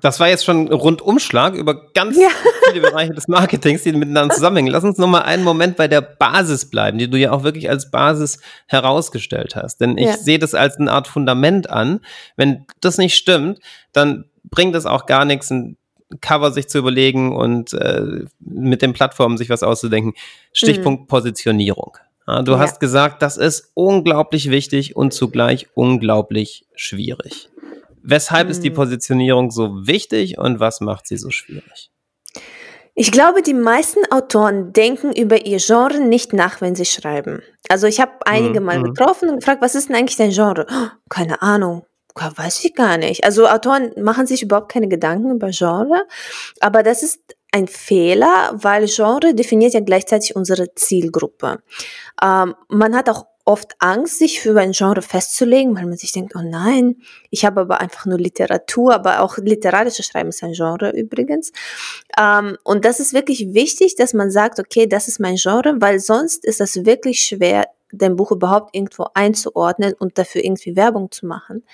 Das 0.00 0.20
war 0.20 0.28
jetzt 0.28 0.44
schon 0.44 0.66
ein 0.66 0.72
Rundumschlag 0.72 1.54
über 1.54 1.90
ganz 1.92 2.16
ja. 2.16 2.28
viele 2.68 2.82
Bereiche 2.82 3.12
des 3.12 3.26
Marketings, 3.28 3.82
die 3.82 3.92
miteinander 3.92 4.34
zusammenhängen. 4.34 4.70
Lass 4.70 4.84
uns 4.84 4.98
noch 4.98 5.08
mal 5.08 5.22
einen 5.22 5.44
Moment 5.44 5.76
bei 5.76 5.88
der 5.88 6.00
Basis 6.00 6.70
bleiben, 6.70 6.98
die 6.98 7.10
du 7.10 7.18
ja 7.18 7.32
auch 7.32 7.42
wirklich 7.42 7.68
als 7.68 7.90
Basis 7.90 8.40
herausgestellt 8.66 9.56
hast. 9.56 9.80
Denn 9.80 9.98
ich 9.98 10.06
ja. 10.06 10.16
sehe 10.16 10.38
das 10.38 10.54
als 10.54 10.76
eine 10.76 10.92
Art 10.92 11.08
Fundament 11.08 11.68
an. 11.70 12.00
Wenn 12.36 12.64
das 12.80 12.98
nicht 12.98 13.16
stimmt, 13.16 13.58
dann 13.92 14.26
bringt 14.44 14.76
es 14.76 14.86
auch 14.86 15.06
gar 15.06 15.24
nichts, 15.24 15.50
ein 15.50 15.76
Cover 16.20 16.52
sich 16.52 16.68
zu 16.68 16.78
überlegen 16.78 17.36
und 17.36 17.72
äh, 17.74 18.24
mit 18.38 18.82
den 18.82 18.92
Plattformen 18.92 19.36
sich 19.36 19.50
was 19.50 19.62
auszudenken. 19.62 20.14
Stichpunkt 20.52 21.02
mhm. 21.02 21.06
Positionierung. 21.06 21.98
Ja, 22.26 22.42
du 22.42 22.58
hast 22.58 22.78
gesagt, 22.78 23.22
das 23.22 23.38
ist 23.38 23.70
unglaublich 23.74 24.50
wichtig 24.50 24.96
und 24.96 25.12
zugleich 25.12 25.68
unglaublich 25.74 26.66
schwierig. 26.74 27.48
Weshalb 28.08 28.44
hm. 28.44 28.50
ist 28.50 28.64
die 28.64 28.68
hm. 28.68 28.74
Positionierung 28.74 29.50
so 29.50 29.86
wichtig 29.86 30.38
und 30.38 30.60
was 30.60 30.80
macht 30.80 31.06
sie 31.06 31.18
so 31.18 31.30
schwierig? 31.30 31.90
Ich 32.94 33.12
glaube, 33.12 33.42
die 33.42 33.54
meisten 33.54 34.00
Autoren 34.10 34.72
denken 34.72 35.12
über 35.12 35.46
ihr 35.46 35.58
Genre 35.58 36.00
nicht 36.00 36.32
nach, 36.32 36.60
wenn 36.60 36.74
sie 36.74 36.86
schreiben. 36.86 37.42
Also 37.68 37.86
ich 37.86 38.00
habe 38.00 38.12
einige 38.24 38.58
hm, 38.58 38.64
Mal 38.64 38.76
hm. 38.78 38.84
getroffen 38.84 39.28
und 39.28 39.36
gefragt, 39.36 39.62
was 39.62 39.74
ist 39.74 39.88
denn 39.88 39.96
eigentlich 39.96 40.16
dein 40.16 40.30
Genre? 40.30 40.66
Oh, 40.68 40.88
keine 41.08 41.42
Ahnung. 41.42 41.84
Weiß 42.14 42.64
ich 42.64 42.74
gar 42.74 42.96
nicht. 42.96 43.22
Also 43.22 43.46
Autoren 43.46 43.92
machen 44.02 44.26
sich 44.26 44.42
überhaupt 44.42 44.72
keine 44.72 44.88
Gedanken 44.88 45.30
über 45.30 45.50
Genre, 45.50 46.04
aber 46.58 46.82
das 46.82 47.04
ist 47.04 47.20
ein 47.52 47.68
Fehler, 47.68 48.50
weil 48.54 48.86
Genre 48.86 49.34
definiert 49.34 49.74
ja 49.74 49.80
gleichzeitig 49.80 50.34
unsere 50.34 50.74
Zielgruppe. 50.74 51.62
Ähm, 52.20 52.54
man 52.68 52.96
hat 52.96 53.08
auch 53.08 53.26
oft 53.48 53.76
Angst, 53.78 54.18
sich 54.18 54.42
für 54.42 54.54
ein 54.60 54.72
Genre 54.72 55.00
festzulegen, 55.00 55.74
weil 55.74 55.86
man 55.86 55.96
sich 55.96 56.12
denkt, 56.12 56.34
oh 56.36 56.42
nein, 56.44 56.96
ich 57.30 57.46
habe 57.46 57.62
aber 57.62 57.80
einfach 57.80 58.04
nur 58.04 58.18
Literatur, 58.18 58.94
aber 58.94 59.22
auch 59.22 59.38
literarische 59.38 60.02
Schreiben 60.02 60.28
ist 60.28 60.42
ein 60.42 60.52
Genre 60.52 60.90
übrigens. 60.90 61.52
Ähm, 62.18 62.58
und 62.62 62.84
das 62.84 63.00
ist 63.00 63.14
wirklich 63.14 63.54
wichtig, 63.54 63.96
dass 63.96 64.12
man 64.12 64.30
sagt, 64.30 64.60
okay, 64.60 64.86
das 64.86 65.08
ist 65.08 65.18
mein 65.18 65.36
Genre, 65.36 65.76
weil 65.78 65.98
sonst 65.98 66.44
ist 66.44 66.60
das 66.60 66.84
wirklich 66.84 67.20
schwer, 67.20 67.68
dein 67.90 68.16
Buch 68.16 68.32
überhaupt 68.32 68.76
irgendwo 68.76 69.06
einzuordnen 69.14 69.94
und 69.94 70.18
dafür 70.18 70.44
irgendwie 70.44 70.76
Werbung 70.76 71.10
zu 71.10 71.24
machen. 71.24 71.64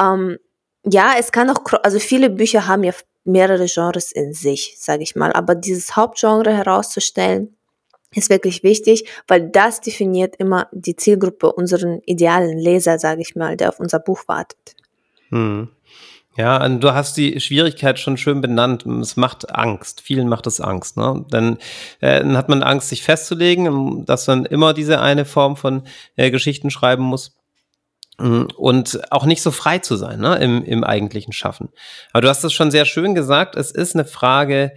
Ähm, 0.00 0.38
ja, 0.82 1.12
es 1.18 1.30
kann 1.30 1.50
auch, 1.50 1.62
also 1.82 1.98
viele 1.98 2.30
Bücher 2.30 2.66
haben 2.66 2.84
ja 2.84 2.94
mehrere 3.24 3.66
Genres 3.66 4.12
in 4.12 4.32
sich, 4.32 4.76
sage 4.78 5.02
ich 5.02 5.14
mal, 5.14 5.30
aber 5.34 5.56
dieses 5.56 5.94
Hauptgenre 5.94 6.56
herauszustellen, 6.56 7.54
ist 8.14 8.30
wirklich 8.30 8.62
wichtig, 8.62 9.08
weil 9.26 9.48
das 9.48 9.80
definiert 9.80 10.36
immer 10.36 10.68
die 10.72 10.96
Zielgruppe, 10.96 11.52
unseren 11.52 12.00
idealen 12.06 12.58
Leser, 12.58 12.98
sage 12.98 13.22
ich 13.22 13.34
mal, 13.34 13.56
der 13.56 13.70
auf 13.70 13.80
unser 13.80 13.98
Buch 13.98 14.22
wartet. 14.26 14.76
Hm. 15.30 15.68
Ja, 16.36 16.64
und 16.64 16.80
du 16.80 16.94
hast 16.94 17.18
die 17.18 17.40
Schwierigkeit 17.40 17.98
schon 17.98 18.16
schön 18.16 18.40
benannt. 18.40 18.86
Es 18.86 19.16
macht 19.16 19.54
Angst. 19.54 20.00
Vielen 20.00 20.28
macht 20.28 20.46
es 20.46 20.62
Angst. 20.62 20.96
Ne? 20.96 21.26
Dann, 21.28 21.58
äh, 22.00 22.20
dann 22.20 22.38
hat 22.38 22.48
man 22.48 22.62
Angst, 22.62 22.88
sich 22.88 23.02
festzulegen, 23.02 24.06
dass 24.06 24.26
man 24.28 24.46
immer 24.46 24.72
diese 24.72 25.00
eine 25.00 25.26
Form 25.26 25.56
von 25.56 25.82
äh, 26.16 26.30
Geschichten 26.30 26.70
schreiben 26.70 27.02
muss 27.02 27.36
hm, 28.18 28.48
und 28.56 29.12
auch 29.12 29.26
nicht 29.26 29.42
so 29.42 29.50
frei 29.50 29.78
zu 29.78 29.96
sein 29.96 30.20
ne, 30.20 30.36
im, 30.36 30.64
im 30.64 30.84
eigentlichen 30.84 31.34
Schaffen. 31.34 31.68
Aber 32.12 32.22
du 32.22 32.28
hast 32.28 32.44
es 32.44 32.54
schon 32.54 32.70
sehr 32.70 32.86
schön 32.86 33.14
gesagt, 33.14 33.54
es 33.54 33.70
ist 33.70 33.94
eine 33.94 34.06
Frage 34.06 34.72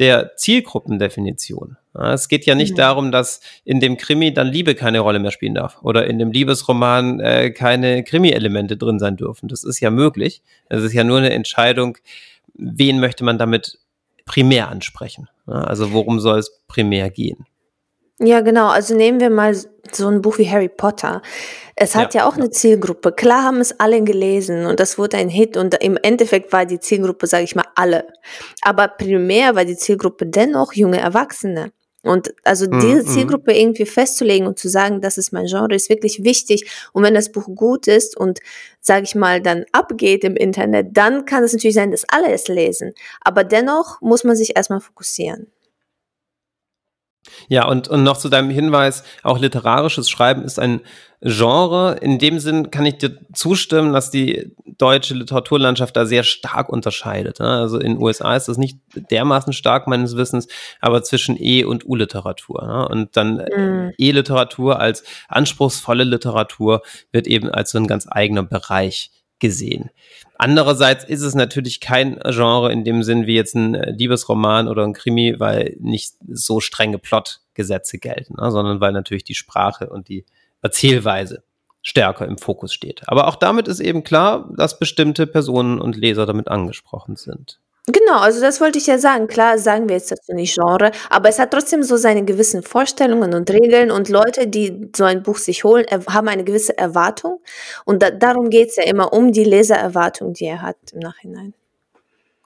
der 0.00 0.36
Zielgruppendefinition. 0.36 1.76
Es 1.98 2.28
geht 2.28 2.46
ja 2.46 2.54
nicht 2.54 2.72
mhm. 2.72 2.76
darum, 2.76 3.12
dass 3.12 3.40
in 3.64 3.80
dem 3.80 3.96
Krimi 3.96 4.32
dann 4.32 4.48
Liebe 4.48 4.74
keine 4.74 5.00
Rolle 5.00 5.18
mehr 5.18 5.30
spielen 5.30 5.54
darf 5.54 5.78
oder 5.82 6.06
in 6.06 6.18
dem 6.18 6.32
Liebesroman 6.32 7.20
äh, 7.20 7.50
keine 7.50 8.04
Krimi-Elemente 8.04 8.76
drin 8.76 8.98
sein 8.98 9.16
dürfen. 9.16 9.48
Das 9.48 9.64
ist 9.64 9.80
ja 9.80 9.90
möglich. 9.90 10.42
Es 10.68 10.82
ist 10.82 10.92
ja 10.92 11.04
nur 11.04 11.18
eine 11.18 11.30
Entscheidung, 11.30 11.98
wen 12.54 13.00
möchte 13.00 13.24
man 13.24 13.38
damit 13.38 13.78
primär 14.24 14.68
ansprechen. 14.68 15.28
Also 15.46 15.92
worum 15.92 16.20
soll 16.20 16.38
es 16.38 16.60
primär 16.66 17.10
gehen? 17.10 17.46
Ja, 18.18 18.40
genau. 18.40 18.68
Also 18.68 18.94
nehmen 18.94 19.20
wir 19.20 19.30
mal 19.30 19.54
so 19.92 20.08
ein 20.08 20.22
Buch 20.22 20.38
wie 20.38 20.50
Harry 20.50 20.68
Potter. 20.68 21.20
Es 21.74 21.94
hat 21.94 22.14
ja, 22.14 22.22
ja 22.22 22.28
auch 22.28 22.36
ja. 22.36 22.42
eine 22.42 22.50
Zielgruppe. 22.50 23.12
Klar 23.12 23.42
haben 23.42 23.60
es 23.60 23.78
alle 23.78 24.02
gelesen 24.02 24.64
und 24.66 24.80
das 24.80 24.96
wurde 24.96 25.18
ein 25.18 25.28
Hit 25.28 25.56
und 25.58 25.74
im 25.82 25.98
Endeffekt 26.02 26.52
war 26.52 26.64
die 26.64 26.80
Zielgruppe, 26.80 27.26
sage 27.26 27.44
ich 27.44 27.54
mal, 27.54 27.66
alle. 27.74 28.06
Aber 28.62 28.88
primär 28.88 29.54
war 29.54 29.66
die 29.66 29.76
Zielgruppe 29.76 30.26
dennoch 30.26 30.72
junge 30.72 30.98
Erwachsene. 30.98 31.72
Und 32.06 32.34
also 32.44 32.66
mhm, 32.66 32.80
diese 32.80 33.02
mhm. 33.02 33.06
Zielgruppe 33.06 33.52
irgendwie 33.52 33.86
festzulegen 33.86 34.46
und 34.46 34.58
zu 34.58 34.68
sagen, 34.68 35.00
das 35.00 35.18
ist 35.18 35.32
mein 35.32 35.46
Genre, 35.46 35.74
ist 35.74 35.90
wirklich 35.90 36.24
wichtig. 36.24 36.70
Und 36.92 37.02
wenn 37.02 37.14
das 37.14 37.32
Buch 37.32 37.46
gut 37.54 37.86
ist 37.86 38.16
und, 38.16 38.40
sage 38.80 39.04
ich 39.04 39.14
mal, 39.14 39.40
dann 39.40 39.64
abgeht 39.72 40.24
im 40.24 40.36
Internet, 40.36 40.96
dann 40.96 41.24
kann 41.24 41.42
es 41.44 41.52
natürlich 41.52 41.74
sein, 41.74 41.90
dass 41.90 42.04
alle 42.08 42.32
es 42.32 42.48
lesen. 42.48 42.94
Aber 43.20 43.44
dennoch 43.44 44.00
muss 44.00 44.24
man 44.24 44.36
sich 44.36 44.56
erstmal 44.56 44.80
fokussieren. 44.80 45.50
Ja, 47.48 47.66
und, 47.66 47.88
und 47.88 48.02
noch 48.02 48.16
zu 48.16 48.28
deinem 48.28 48.50
Hinweis, 48.50 49.04
auch 49.22 49.38
literarisches 49.38 50.10
Schreiben 50.10 50.42
ist 50.42 50.58
ein 50.58 50.80
Genre. 51.20 51.96
In 52.00 52.18
dem 52.18 52.38
Sinn 52.38 52.70
kann 52.70 52.84
ich 52.86 52.98
dir 52.98 53.18
zustimmen, 53.32 53.92
dass 53.92 54.10
die 54.10 54.52
deutsche 54.64 55.14
Literaturlandschaft 55.14 55.96
da 55.96 56.04
sehr 56.04 56.22
stark 56.22 56.68
unterscheidet. 56.68 57.40
Ne? 57.40 57.48
Also 57.48 57.78
in 57.78 57.94
den 57.94 58.02
USA 58.02 58.36
ist 58.36 58.48
das 58.48 58.58
nicht 58.58 58.78
dermaßen 59.10 59.52
stark 59.52 59.86
meines 59.86 60.16
Wissens, 60.16 60.46
aber 60.80 61.02
zwischen 61.02 61.36
E- 61.38 61.64
und 61.64 61.86
U-Literatur. 61.86 62.66
Ne? 62.66 62.88
Und 62.88 63.16
dann 63.16 63.42
mhm. 63.56 63.92
E-Literatur 63.98 64.78
als 64.78 65.04
anspruchsvolle 65.28 66.04
Literatur 66.04 66.82
wird 67.12 67.26
eben 67.26 67.50
als 67.50 67.70
so 67.70 67.78
ein 67.78 67.86
ganz 67.86 68.06
eigener 68.10 68.42
Bereich 68.42 69.10
gesehen. 69.38 69.90
Andererseits 70.36 71.04
ist 71.04 71.22
es 71.22 71.34
natürlich 71.34 71.80
kein 71.80 72.18
Genre 72.24 72.72
in 72.72 72.84
dem 72.84 73.02
Sinn 73.02 73.26
wie 73.26 73.34
jetzt 73.34 73.54
ein 73.54 73.74
Liebesroman 73.74 74.68
oder 74.68 74.84
ein 74.84 74.92
Krimi, 74.92 75.36
weil 75.38 75.76
nicht 75.80 76.14
so 76.28 76.60
strenge 76.60 76.98
Plotgesetze 76.98 77.98
gelten, 77.98 78.34
ne, 78.40 78.50
sondern 78.50 78.80
weil 78.80 78.92
natürlich 78.92 79.24
die 79.24 79.34
Sprache 79.34 79.88
und 79.88 80.08
die 80.08 80.24
Erzählweise 80.62 81.42
stärker 81.82 82.26
im 82.26 82.38
Fokus 82.38 82.72
steht. 82.72 83.08
Aber 83.08 83.28
auch 83.28 83.36
damit 83.36 83.68
ist 83.68 83.80
eben 83.80 84.02
klar, 84.02 84.50
dass 84.56 84.78
bestimmte 84.78 85.26
Personen 85.26 85.80
und 85.80 85.96
Leser 85.96 86.26
damit 86.26 86.48
angesprochen 86.48 87.16
sind. 87.16 87.60
Genau, 87.88 88.18
also 88.18 88.40
das 88.40 88.60
wollte 88.60 88.78
ich 88.78 88.88
ja 88.88 88.98
sagen. 88.98 89.28
Klar 89.28 89.58
sagen 89.58 89.88
wir 89.88 89.94
jetzt 89.94 90.10
dazu 90.10 90.32
nicht 90.32 90.56
Genre, 90.56 90.90
aber 91.08 91.28
es 91.28 91.38
hat 91.38 91.52
trotzdem 91.52 91.84
so 91.84 91.96
seine 91.96 92.24
gewissen 92.24 92.64
Vorstellungen 92.64 93.32
und 93.32 93.48
Regeln 93.48 93.92
und 93.92 94.08
Leute, 94.08 94.48
die 94.48 94.90
so 94.94 95.04
ein 95.04 95.22
Buch 95.22 95.38
sich 95.38 95.62
holen, 95.62 95.86
haben 96.08 96.26
eine 96.26 96.42
gewisse 96.42 96.76
Erwartung 96.76 97.40
und 97.84 98.02
da, 98.02 98.10
darum 98.10 98.50
geht's 98.50 98.74
ja 98.74 98.82
immer 98.82 99.12
um 99.12 99.30
die 99.30 99.44
Lesererwartung, 99.44 100.34
die 100.34 100.46
er 100.46 100.62
hat 100.62 100.76
im 100.92 100.98
Nachhinein. 100.98 101.54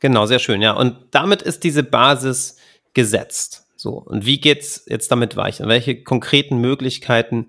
Genau, 0.01 0.27
sehr 0.27 0.41
schön, 0.41 0.61
ja. 0.61 0.73
Und 0.73 0.97
damit 1.11 1.41
ist 1.41 1.65
diese 1.65 1.83
Basis 1.83 2.57
gesetzt. 2.93 3.65
So, 3.77 3.93
und 3.93 4.27
wie 4.27 4.41
geht's 4.41 4.85
jetzt 4.89 5.11
damit 5.11 5.37
weiter? 5.37 5.69
Welche 5.69 6.03
konkreten 6.03 6.59
Möglichkeiten 6.59 7.49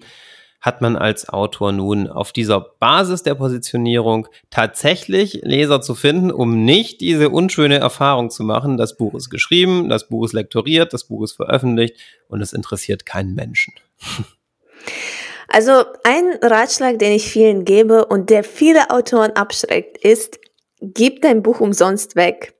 hat 0.61 0.81
man 0.81 0.95
als 0.95 1.27
Autor 1.27 1.71
nun 1.71 2.07
auf 2.07 2.31
dieser 2.31 2.61
Basis 2.61 3.23
der 3.23 3.35
Positionierung 3.35 4.27
tatsächlich 4.51 5.41
Leser 5.43 5.81
zu 5.81 5.95
finden, 5.95 6.31
um 6.31 6.63
nicht 6.63 7.01
diese 7.01 7.29
unschöne 7.29 7.79
Erfahrung 7.79 8.29
zu 8.29 8.43
machen, 8.43 8.77
das 8.77 8.95
Buch 8.95 9.15
ist 9.15 9.29
geschrieben, 9.29 9.89
das 9.89 10.07
Buch 10.07 10.23
ist 10.25 10.33
lektoriert, 10.33 10.93
das 10.93 11.05
Buch 11.05 11.23
ist 11.23 11.33
veröffentlicht 11.33 11.97
und 12.27 12.41
es 12.41 12.53
interessiert 12.53 13.05
keinen 13.05 13.35
Menschen. 13.35 13.73
Also 15.53 15.83
ein 16.05 16.39
Ratschlag, 16.41 16.97
den 16.97 17.11
ich 17.11 17.29
vielen 17.29 17.65
gebe 17.65 18.05
und 18.05 18.29
der 18.29 18.45
viele 18.45 18.89
Autoren 18.89 19.31
abschreckt, 19.31 19.97
ist, 19.97 20.39
gib 20.79 21.21
dein 21.23 21.43
Buch 21.43 21.59
umsonst 21.59 22.15
weg. 22.15 22.53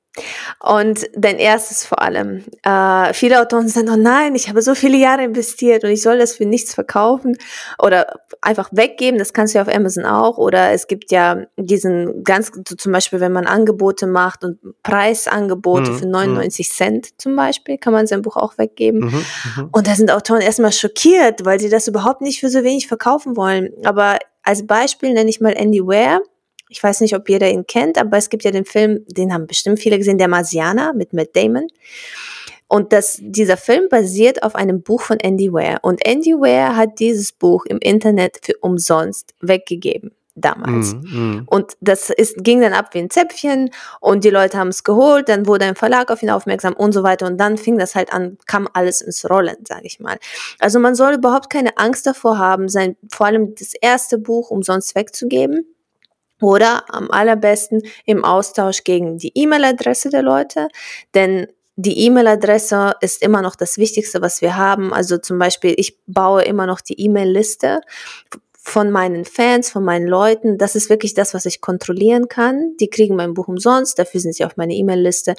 Und 0.60 1.08
dein 1.16 1.38
erstes 1.38 1.86
vor 1.86 2.02
allem. 2.02 2.44
Äh, 2.64 3.14
viele 3.14 3.42
Autoren 3.42 3.70
sagen, 3.70 3.90
oh 3.90 3.96
nein, 3.96 4.36
ich 4.36 4.50
habe 4.50 4.62
so 4.62 4.76
viele 4.76 4.98
Jahre 4.98 5.24
investiert 5.24 5.86
und 5.86 5.90
ich 5.90 6.02
soll 6.02 6.18
das 6.18 6.36
für 6.36 6.46
nichts 6.46 6.74
verkaufen 6.74 7.38
oder 7.80 8.20
einfach 8.42 8.70
weggeben. 8.74 9.18
Das 9.18 9.32
kannst 9.32 9.54
du 9.54 9.60
ja 9.60 9.64
auf 9.64 9.74
Amazon 9.74 10.06
auch. 10.06 10.38
Oder 10.38 10.72
es 10.72 10.88
gibt 10.88 11.12
ja 11.12 11.46
diesen 11.56 12.26
ganz, 12.26 12.52
zum 12.78 12.92
Beispiel, 12.92 13.22
wenn 13.22 13.32
man 13.32 13.48
Angebote 13.48 14.06
macht 14.06 14.44
und 14.44 14.60
Preisangebote 14.84 15.92
mhm. 15.92 15.98
für 15.98 16.08
99 16.08 16.68
mhm. 16.68 16.74
Cent 16.74 17.22
zum 17.22 17.36
Beispiel, 17.38 17.78
kann 17.78 17.94
man 17.94 18.06
sein 18.06 18.22
Buch 18.22 18.36
auch 18.36 18.58
weggeben. 18.58 19.00
Mhm. 19.00 19.26
Mhm. 19.56 19.70
Und 19.72 19.88
da 19.88 19.96
sind 19.96 20.12
Autoren 20.12 20.42
erstmal 20.42 20.74
schockiert, 20.74 21.46
weil 21.46 21.60
sie 21.60 21.70
das 21.70 21.88
überhaupt 21.88 22.20
nicht 22.22 22.42
für 22.42 22.50
so 22.50 22.64
wenig 22.64 22.88
verkaufen 22.88 23.38
wollen. 23.38 23.72
Aber 23.86 24.20
als 24.44 24.68
Beispiel 24.68 25.14
nenne 25.14 25.30
ich 25.30 25.40
mal 25.40 25.54
Andy 25.54 25.82
Ware 25.82 26.22
ich 26.72 26.82
weiß 26.82 27.02
nicht, 27.02 27.16
ob 27.16 27.28
jeder 27.28 27.50
ihn 27.50 27.68
kennt, 27.68 27.98
aber 27.98 28.18
es 28.18 28.30
gibt 28.30 28.44
ja 28.44 28.52
den 28.52 28.66
Film, 28.66 29.06
den 29.08 29.34
haben 29.34 29.46
bestimmt 29.46 29.80
viele 29.80 29.98
gesehen, 29.98 30.18
der 30.18 30.30
Marsianer 30.30 30.94
mit 30.94 31.12
Matt 31.12 31.36
Damon. 31.36 31.68
Und 32.70 32.94
das, 32.94 33.18
dieser 33.22 33.58
Film 33.58 33.90
basiert 33.90 34.44
auf 34.44 34.56
einem 34.56 34.82
Buch 34.82 35.02
von 35.02 35.20
Andy 35.20 35.52
Ware. 35.52 35.80
Und 35.82 36.06
Andy 36.06 36.32
Ware 36.32 36.78
hat 36.78 37.00
dieses 37.00 37.34
Buch 37.34 37.66
im 37.66 37.80
Internet 37.80 38.40
für 38.42 38.54
umsonst 38.62 39.34
weggegeben 39.42 40.12
damals. 40.36 40.94
Mm, 40.94 41.00
mm. 41.00 41.44
Und 41.48 41.74
das 41.82 42.10
ist, 42.10 42.42
ging 42.42 42.62
dann 42.62 42.72
ab 42.72 42.94
wie 42.94 43.00
ein 43.00 43.10
Zäpfchen 43.10 43.70
und 44.00 44.24
die 44.24 44.30
Leute 44.30 44.58
haben 44.58 44.70
es 44.70 44.86
geholt, 44.86 45.28
dann 45.28 45.46
wurde 45.46 45.66
ein 45.66 45.76
Verlag 45.76 46.10
auf 46.10 46.24
ihn 46.24 46.30
aufmerksam 46.30 46.74
und 46.74 46.94
so 46.94 47.04
weiter 47.04 47.28
und 47.28 47.38
dann 47.38 47.58
fing 47.58 47.78
das 47.78 47.96
halt 47.96 48.14
an, 48.14 48.38
kam 48.48 48.70
alles 48.72 49.02
ins 49.02 49.30
Rollen, 49.30 49.58
sage 49.68 49.86
ich 49.86 50.00
mal. 50.00 50.18
Also 50.60 50.80
man 50.80 50.96
soll 50.96 51.16
überhaupt 51.16 51.50
keine 51.50 51.78
Angst 51.78 52.08
davor 52.08 52.38
haben, 52.38 52.70
sein, 52.70 52.96
vor 53.12 53.26
allem 53.26 53.54
das 53.56 53.74
erste 53.74 54.18
Buch 54.18 54.50
umsonst 54.50 54.96
wegzugeben 54.96 55.66
oder 56.42 56.84
am 56.94 57.12
allerbesten 57.12 57.84
im 58.06 58.26
Austausch 58.26 58.84
gegen 58.84 59.18
die 59.18 59.32
E-Mail-Adresse 59.36 60.10
der 60.10 60.24
Leute, 60.24 60.68
denn 61.14 61.48
die 61.76 62.06
E-Mail-Adresse 62.06 62.96
ist 63.02 63.22
immer 63.24 63.42
noch 63.42 63.56
das 63.56 63.78
Wichtigste, 63.78 64.22
was 64.22 64.42
wir 64.42 64.58
haben. 64.58 64.94
Also 64.94 65.18
zum 65.18 65.40
Beispiel, 65.40 65.74
ich 65.78 65.98
baue 66.06 66.44
immer 66.44 66.68
noch 66.68 66.82
die 66.82 67.00
E-Mail-Liste 67.00 67.82
von 68.64 68.92
meinen 68.92 69.26
Fans, 69.26 69.72
von 69.72 69.84
meinen 69.84 70.08
Leuten. 70.08 70.58
Das 70.58 70.76
ist 70.76 70.90
wirklich 70.90 71.14
das, 71.14 71.34
was 71.34 71.46
ich 71.46 71.62
kontrollieren 71.62 72.28
kann. 72.28 72.76
Die 72.80 72.90
kriegen 72.90 73.16
mein 73.16 73.34
Buch 73.34 73.48
umsonst, 73.48 73.98
dafür 73.98 74.20
sind 74.20 74.36
sie 74.36 74.46
auf 74.46 74.58
meiner 74.58 74.74
E-Mail-Liste. 74.74 75.36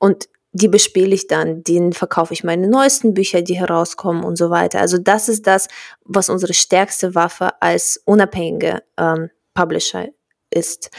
Und 0.00 0.28
die 0.52 0.68
bespiele 0.68 1.14
ich 1.14 1.26
dann, 1.26 1.62
denen 1.62 1.92
verkaufe 1.92 2.32
ich 2.32 2.42
meine 2.42 2.66
neuesten 2.66 3.12
Bücher, 3.12 3.42
die 3.42 3.58
herauskommen 3.58 4.24
und 4.24 4.36
so 4.36 4.50
weiter. 4.50 4.80
Also 4.80 4.96
das 4.98 5.28
ist 5.28 5.46
das, 5.46 5.68
was 6.04 6.30
unsere 6.30 6.54
stärkste 6.54 7.14
Waffe 7.14 7.50
als 7.60 8.00
unabhängige 8.04 8.82
ähm, 8.96 9.30
Publisher 9.54 10.08
ist. 10.56 10.90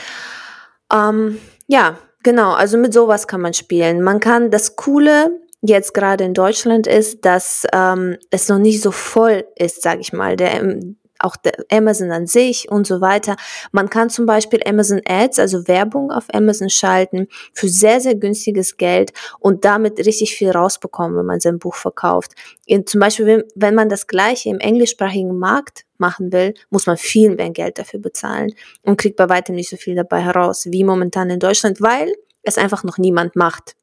Ähm, 0.93 1.39
ja, 1.67 1.97
genau, 2.23 2.53
also 2.53 2.77
mit 2.77 2.93
sowas 2.93 3.27
kann 3.27 3.41
man 3.41 3.53
spielen. 3.53 4.01
Man 4.01 4.19
kann 4.19 4.51
das 4.51 4.75
Coole 4.75 5.31
jetzt 5.61 5.93
gerade 5.93 6.23
in 6.23 6.33
Deutschland 6.33 6.87
ist, 6.87 7.25
dass 7.25 7.65
ähm, 7.73 8.17
es 8.29 8.47
noch 8.47 8.59
nicht 8.59 8.81
so 8.81 8.91
voll 8.91 9.43
ist, 9.57 9.81
sage 9.81 10.01
ich 10.01 10.13
mal. 10.13 10.35
Der, 10.37 10.61
auch 11.19 11.35
Amazon 11.71 12.11
an 12.11 12.27
sich 12.27 12.69
und 12.69 12.87
so 12.87 13.01
weiter. 13.01 13.35
Man 13.71 13.89
kann 13.89 14.09
zum 14.09 14.25
Beispiel 14.25 14.61
Amazon 14.65 15.01
Ads, 15.07 15.39
also 15.39 15.67
Werbung 15.67 16.11
auf 16.11 16.25
Amazon 16.33 16.69
schalten 16.69 17.27
für 17.53 17.67
sehr, 17.67 17.99
sehr 18.01 18.15
günstiges 18.15 18.77
Geld 18.77 19.13
und 19.39 19.65
damit 19.65 19.99
richtig 19.99 20.35
viel 20.35 20.51
rausbekommen, 20.51 21.17
wenn 21.17 21.25
man 21.25 21.39
sein 21.39 21.59
Buch 21.59 21.75
verkauft. 21.75 22.33
In, 22.65 22.85
zum 22.85 22.99
Beispiel, 22.99 23.45
wenn 23.55 23.75
man 23.75 23.89
das 23.89 24.07
gleiche 24.07 24.49
im 24.49 24.59
englischsprachigen 24.59 25.37
Markt 25.37 25.85
machen 25.97 26.31
will, 26.31 26.53
muss 26.69 26.85
man 26.85 26.97
viel 26.97 27.35
mehr 27.35 27.49
Geld 27.49 27.79
dafür 27.79 27.99
bezahlen 27.99 28.53
und 28.83 28.97
kriegt 28.97 29.15
bei 29.15 29.29
weitem 29.29 29.55
nicht 29.55 29.69
so 29.69 29.77
viel 29.77 29.95
dabei 29.95 30.21
heraus, 30.21 30.67
wie 30.69 30.83
momentan 30.83 31.29
in 31.29 31.39
Deutschland, 31.39 31.81
weil 31.81 32.13
es 32.43 32.57
einfach 32.57 32.83
noch 32.83 32.97
niemand 32.97 33.35
macht. 33.35 33.75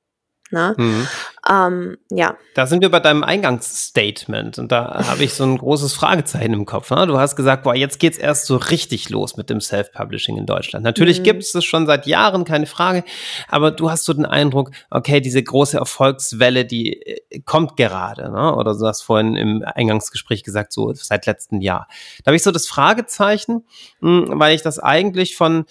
Ne? 0.50 0.74
Mhm. 0.76 1.08
Ähm, 1.50 1.96
ja. 2.10 2.36
Da 2.54 2.66
sind 2.66 2.82
wir 2.82 2.90
bei 2.90 3.00
deinem 3.00 3.24
Eingangsstatement 3.24 4.58
und 4.58 4.70
da 4.70 5.06
habe 5.08 5.24
ich 5.24 5.34
so 5.34 5.44
ein 5.44 5.56
großes 5.58 5.94
Fragezeichen 5.94 6.52
im 6.52 6.66
Kopf. 6.66 6.90
Ne? 6.90 7.06
Du 7.06 7.18
hast 7.18 7.34
gesagt, 7.34 7.64
boah, 7.64 7.74
jetzt 7.74 7.98
geht's 7.98 8.18
erst 8.18 8.46
so 8.46 8.56
richtig 8.56 9.08
los 9.10 9.36
mit 9.36 9.50
dem 9.50 9.60
Self-Publishing 9.60 10.36
in 10.36 10.46
Deutschland. 10.46 10.84
Natürlich 10.84 11.20
mhm. 11.20 11.24
gibt 11.24 11.42
es 11.42 11.52
das 11.52 11.64
schon 11.64 11.86
seit 11.86 12.06
Jahren, 12.06 12.44
keine 12.44 12.66
Frage, 12.66 13.04
aber 13.48 13.70
du 13.70 13.90
hast 13.90 14.04
so 14.04 14.12
den 14.12 14.26
Eindruck, 14.26 14.70
okay, 14.90 15.20
diese 15.20 15.42
große 15.42 15.78
Erfolgswelle, 15.78 16.66
die 16.66 16.92
äh, 16.92 17.40
kommt 17.44 17.76
gerade, 17.76 18.30
ne? 18.30 18.54
oder 18.54 18.76
du 18.76 18.86
hast 18.86 19.02
vorhin 19.02 19.36
im 19.36 19.64
Eingangsgespräch 19.64 20.44
gesagt, 20.44 20.72
so 20.72 20.92
seit 20.94 21.26
letztem 21.26 21.62
Jahr. 21.62 21.88
Da 22.22 22.28
habe 22.28 22.36
ich 22.36 22.42
so 22.42 22.50
das 22.50 22.68
Fragezeichen, 22.68 23.64
mh, 24.00 24.26
hm, 24.26 24.40
weil 24.40 24.54
ich 24.54 24.62
das 24.62 24.78
eigentlich 24.78 25.36
von 25.36 25.64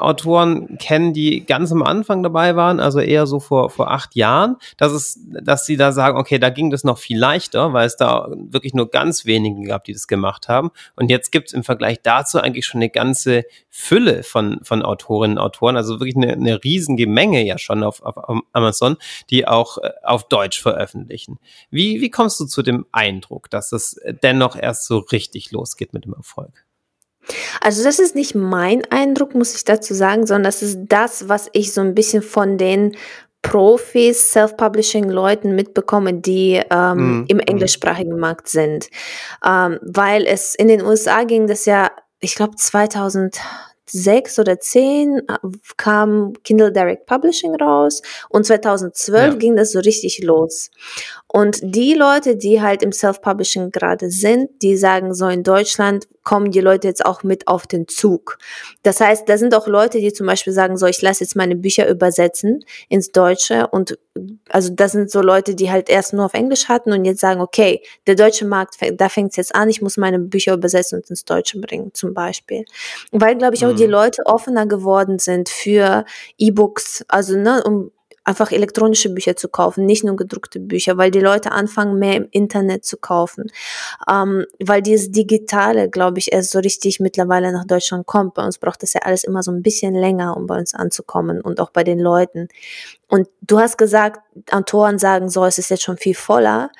Autoren 0.00 0.78
kennen, 0.78 1.12
die 1.12 1.44
ganz 1.44 1.72
am 1.72 1.82
Anfang 1.82 2.22
dabei 2.22 2.56
waren, 2.56 2.80
also 2.80 3.00
eher 3.00 3.26
so 3.26 3.40
vor, 3.40 3.70
vor 3.70 3.90
acht 3.90 4.14
Jahren, 4.16 4.56
dass 4.76 4.92
es, 4.92 5.20
dass 5.42 5.66
sie 5.66 5.76
da 5.76 5.92
sagen, 5.92 6.18
okay, 6.18 6.38
da 6.38 6.50
ging 6.50 6.70
das 6.70 6.84
noch 6.84 6.98
viel 6.98 7.18
leichter, 7.18 7.72
weil 7.72 7.86
es 7.86 7.96
da 7.96 8.28
wirklich 8.30 8.74
nur 8.74 8.90
ganz 8.90 9.24
wenige 9.24 9.66
gab, 9.66 9.84
die 9.84 9.92
das 9.92 10.08
gemacht 10.08 10.48
haben. 10.48 10.70
Und 10.96 11.10
jetzt 11.10 11.32
gibt 11.32 11.48
es 11.48 11.54
im 11.54 11.64
Vergleich 11.64 12.00
dazu 12.02 12.40
eigentlich 12.40 12.66
schon 12.66 12.80
eine 12.80 12.90
ganze 12.90 13.44
Fülle 13.70 14.22
von, 14.22 14.60
von 14.62 14.82
Autorinnen 14.82 15.38
und 15.38 15.44
Autoren, 15.44 15.76
also 15.76 16.00
wirklich 16.00 16.16
eine, 16.16 16.32
eine 16.32 16.62
riesige 16.64 17.06
Menge 17.06 17.44
ja 17.44 17.58
schon 17.58 17.82
auf, 17.82 18.02
auf 18.02 18.16
Amazon, 18.52 18.96
die 19.30 19.46
auch 19.46 19.78
äh, 19.78 19.90
auf 20.02 20.28
Deutsch 20.28 20.60
veröffentlichen. 20.60 21.38
Wie, 21.70 22.00
wie 22.00 22.10
kommst 22.10 22.40
du 22.40 22.46
zu 22.46 22.62
dem 22.62 22.86
Eindruck, 22.92 23.50
dass 23.50 23.72
es 23.72 24.00
dennoch 24.22 24.56
erst 24.56 24.86
so 24.86 24.98
richtig 24.98 25.50
losgeht 25.50 25.92
mit 25.92 26.04
dem 26.04 26.14
Erfolg? 26.14 26.67
Also 27.60 27.84
das 27.84 27.98
ist 27.98 28.14
nicht 28.14 28.34
mein 28.34 28.82
Eindruck, 28.90 29.34
muss 29.34 29.54
ich 29.54 29.64
dazu 29.64 29.94
sagen, 29.94 30.26
sondern 30.26 30.44
das 30.44 30.62
ist 30.62 30.78
das, 30.88 31.28
was 31.28 31.48
ich 31.52 31.72
so 31.72 31.80
ein 31.80 31.94
bisschen 31.94 32.22
von 32.22 32.58
den 32.58 32.96
Profis, 33.42 34.32
Self-Publishing-Leuten 34.32 35.54
mitbekomme, 35.54 36.14
die 36.14 36.60
ähm, 36.70 37.20
mm, 37.20 37.24
im 37.28 37.40
englischsprachigen 37.40 38.18
Markt 38.18 38.48
sind. 38.48 38.88
Ähm, 39.44 39.78
weil 39.82 40.26
es 40.26 40.54
in 40.54 40.68
den 40.68 40.82
USA 40.82 41.24
ging 41.24 41.46
das 41.46 41.64
ja, 41.64 41.90
ich 42.20 42.34
glaube 42.34 42.56
2000 42.56 43.38
sechs 43.90 44.38
oder 44.38 44.60
zehn 44.60 45.18
äh, 45.28 45.48
kam 45.76 46.34
Kindle 46.44 46.72
Direct 46.72 47.06
Publishing 47.06 47.54
raus 47.54 48.02
und 48.28 48.44
2012 48.44 49.32
ja. 49.32 49.38
ging 49.38 49.56
das 49.56 49.72
so 49.72 49.80
richtig 49.80 50.22
los. 50.22 50.70
Und 51.26 51.60
die 51.62 51.94
Leute, 51.94 52.36
die 52.36 52.60
halt 52.60 52.82
im 52.82 52.92
Self-Publishing 52.92 53.70
gerade 53.70 54.10
sind, 54.10 54.50
die 54.62 54.76
sagen 54.76 55.14
so 55.14 55.28
in 55.28 55.42
Deutschland 55.42 56.06
kommen 56.28 56.50
die 56.50 56.60
Leute 56.60 56.86
jetzt 56.86 57.06
auch 57.06 57.22
mit 57.22 57.48
auf 57.48 57.66
den 57.66 57.88
Zug. 57.88 58.36
Das 58.82 59.00
heißt, 59.00 59.26
da 59.26 59.38
sind 59.38 59.54
auch 59.54 59.66
Leute, 59.66 59.98
die 59.98 60.12
zum 60.12 60.26
Beispiel 60.26 60.52
sagen 60.52 60.76
so, 60.76 60.84
ich 60.84 61.00
lasse 61.00 61.24
jetzt 61.24 61.36
meine 61.36 61.56
Bücher 61.56 61.88
übersetzen 61.88 62.66
ins 62.90 63.12
Deutsche 63.12 63.66
und 63.68 63.98
also 64.50 64.68
das 64.70 64.92
sind 64.92 65.10
so 65.10 65.22
Leute, 65.22 65.54
die 65.54 65.70
halt 65.70 65.88
erst 65.88 66.12
nur 66.12 66.26
auf 66.26 66.34
Englisch 66.34 66.68
hatten 66.68 66.92
und 66.92 67.06
jetzt 67.06 67.20
sagen, 67.20 67.40
okay, 67.40 67.80
der 68.06 68.14
deutsche 68.14 68.44
Markt, 68.44 68.76
da 68.92 69.08
fängt 69.08 69.30
es 69.30 69.36
jetzt 69.36 69.54
an, 69.54 69.70
ich 69.70 69.80
muss 69.80 69.96
meine 69.96 70.18
Bücher 70.18 70.52
übersetzen 70.52 70.98
und 70.98 71.08
ins 71.08 71.24
Deutsche 71.24 71.58
bringen, 71.60 71.94
zum 71.94 72.12
Beispiel. 72.12 72.66
Weil, 73.10 73.38
glaube 73.38 73.54
ich, 73.54 73.64
auch 73.64 73.72
mhm. 73.72 73.76
die 73.76 73.86
Leute 73.86 74.26
offener 74.26 74.66
geworden 74.66 75.18
sind 75.18 75.48
für 75.48 76.04
E-Books, 76.36 77.06
also 77.08 77.38
ne, 77.38 77.64
um 77.64 77.90
einfach 78.28 78.52
elektronische 78.52 79.08
Bücher 79.08 79.36
zu 79.36 79.48
kaufen, 79.48 79.86
nicht 79.86 80.04
nur 80.04 80.14
gedruckte 80.14 80.60
Bücher, 80.60 80.98
weil 80.98 81.10
die 81.10 81.20
Leute 81.20 81.50
anfangen, 81.50 81.98
mehr 81.98 82.14
im 82.14 82.28
Internet 82.30 82.84
zu 82.84 82.98
kaufen. 82.98 83.50
Ähm, 84.08 84.44
weil 84.62 84.82
dieses 84.82 85.10
Digitale, 85.10 85.88
glaube 85.88 86.18
ich, 86.18 86.30
erst 86.30 86.50
so 86.50 86.58
richtig 86.58 87.00
mittlerweile 87.00 87.52
nach 87.52 87.64
Deutschland 87.64 88.06
kommt. 88.06 88.34
Bei 88.34 88.44
uns 88.44 88.58
braucht 88.58 88.82
das 88.82 88.92
ja 88.92 89.00
alles 89.02 89.24
immer 89.24 89.42
so 89.42 89.50
ein 89.50 89.62
bisschen 89.62 89.94
länger, 89.94 90.36
um 90.36 90.46
bei 90.46 90.58
uns 90.58 90.74
anzukommen 90.74 91.40
und 91.40 91.58
auch 91.58 91.70
bei 91.70 91.84
den 91.84 91.98
Leuten. 91.98 92.48
Und 93.08 93.28
du 93.40 93.58
hast 93.58 93.78
gesagt, 93.78 94.20
Autoren 94.50 94.98
sagen 94.98 95.30
so, 95.30 95.46
es 95.46 95.56
ist 95.56 95.70
jetzt 95.70 95.82
schon 95.82 95.96
viel 95.96 96.14
voller 96.14 96.70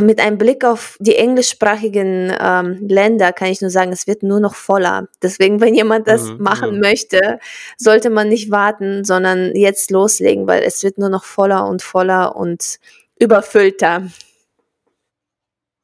mit 0.00 0.18
einem 0.20 0.38
Blick 0.38 0.64
auf 0.64 0.96
die 0.98 1.16
englischsprachigen 1.16 2.32
ähm, 2.40 2.88
Länder 2.88 3.32
kann 3.32 3.48
ich 3.48 3.60
nur 3.60 3.70
sagen, 3.70 3.92
es 3.92 4.06
wird 4.06 4.22
nur 4.22 4.40
noch 4.40 4.54
voller. 4.54 5.08
Deswegen, 5.22 5.60
wenn 5.60 5.74
jemand 5.74 6.08
das 6.08 6.24
mhm, 6.24 6.42
machen 6.42 6.74
ja. 6.74 6.80
möchte, 6.80 7.38
sollte 7.76 8.10
man 8.10 8.28
nicht 8.28 8.50
warten, 8.50 9.04
sondern 9.04 9.54
jetzt 9.54 9.90
loslegen, 9.90 10.46
weil 10.46 10.62
es 10.62 10.82
wird 10.82 10.98
nur 10.98 11.10
noch 11.10 11.24
voller 11.24 11.66
und 11.66 11.82
voller 11.82 12.34
und 12.34 12.78
überfüllter. 13.18 14.08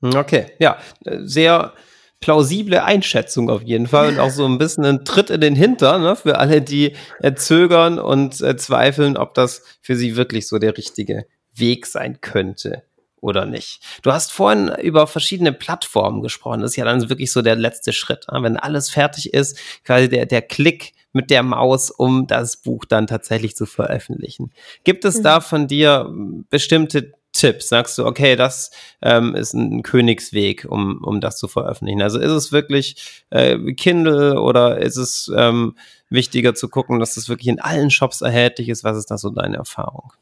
Okay, 0.03 0.47
ja, 0.59 0.79
sehr 1.05 1.75
plausible 2.21 2.83
Einschätzung 2.83 3.51
auf 3.51 3.63
jeden 3.63 3.87
Fall 3.87 4.09
und 4.09 4.19
auch 4.19 4.31
so 4.31 4.47
ein 4.47 4.59
bisschen 4.59 4.85
ein 4.85 5.05
Tritt 5.05 5.31
in 5.31 5.41
den 5.41 5.55
Hintern 5.55 6.03
ne, 6.03 6.17
für 6.17 6.39
alle, 6.39 6.63
die 6.63 6.97
äh, 7.21 7.35
zögern 7.35 7.99
und 7.99 8.41
äh, 8.41 8.57
zweifeln, 8.57 9.17
ob 9.17 9.35
das 9.35 9.63
für 9.81 9.95
sie 9.95 10.17
wirklich 10.17 10.49
so 10.49 10.59
der 10.59 10.77
richtige 10.77 11.27
Weg 11.55 11.87
sein 11.87 12.21
könnte 12.21 12.83
oder 13.21 13.47
nicht. 13.47 13.83
Du 14.03 14.13
hast 14.13 14.33
vorhin 14.33 14.71
über 14.83 15.07
verschiedene 15.07 15.53
Plattformen 15.53 16.23
gesprochen. 16.23 16.61
Das 16.61 16.73
ist 16.73 16.77
ja 16.77 16.85
dann 16.85 17.09
wirklich 17.09 17.33
so 17.33 17.43
der 17.43 17.57
letzte 17.57 17.93
Schritt. 17.93 18.27
Ne? 18.31 18.43
Wenn 18.43 18.57
alles 18.57 18.91
fertig 18.91 19.33
ist, 19.35 19.59
quasi 19.85 20.09
der, 20.09 20.27
der 20.27 20.43
Klick 20.43 20.93
mit 21.13 21.31
der 21.31 21.43
Maus, 21.43 21.91
um 21.91 22.27
das 22.27 22.57
Buch 22.57 22.85
dann 22.85 23.07
tatsächlich 23.07 23.57
zu 23.57 23.67
veröffentlichen. 23.67 24.53
Gibt 24.85 25.05
es 25.05 25.19
mhm. 25.19 25.23
da 25.23 25.41
von 25.41 25.67
dir 25.67 26.09
bestimmte 26.51 27.15
Tipp? 27.33 27.63
Sagst 27.63 27.99
du, 27.99 28.07
okay, 28.07 28.37
das 28.37 28.71
ähm, 29.03 29.35
ist 29.35 29.53
ein 29.55 29.83
Königsweg, 29.83 30.67
um, 30.69 31.03
um 31.03 31.21
das 31.21 31.37
zu 31.39 31.49
veröffentlichen? 31.49 32.03
Also 32.03 32.19
ist 32.19 32.31
es 32.31 32.53
wirklich 32.53 33.25
äh, 33.31 33.59
Kindle 33.75 34.41
oder 34.41 34.79
ist 34.79 34.97
es 34.97 35.31
ähm, 35.37 35.77
wichtiger 36.11 36.55
zu 36.55 36.69
gucken, 36.69 36.99
dass 36.99 37.15
das 37.15 37.29
wirklich 37.29 37.49
in 37.49 37.61
allen 37.61 37.91
Shops 37.91 38.21
erhältlich 38.21 38.69
ist? 38.69 38.85
Was 38.85 38.97
ist 38.97 39.11
da 39.11 39.19
so 39.19 39.31
deine 39.31 39.57
Erfahrung? 39.57 40.13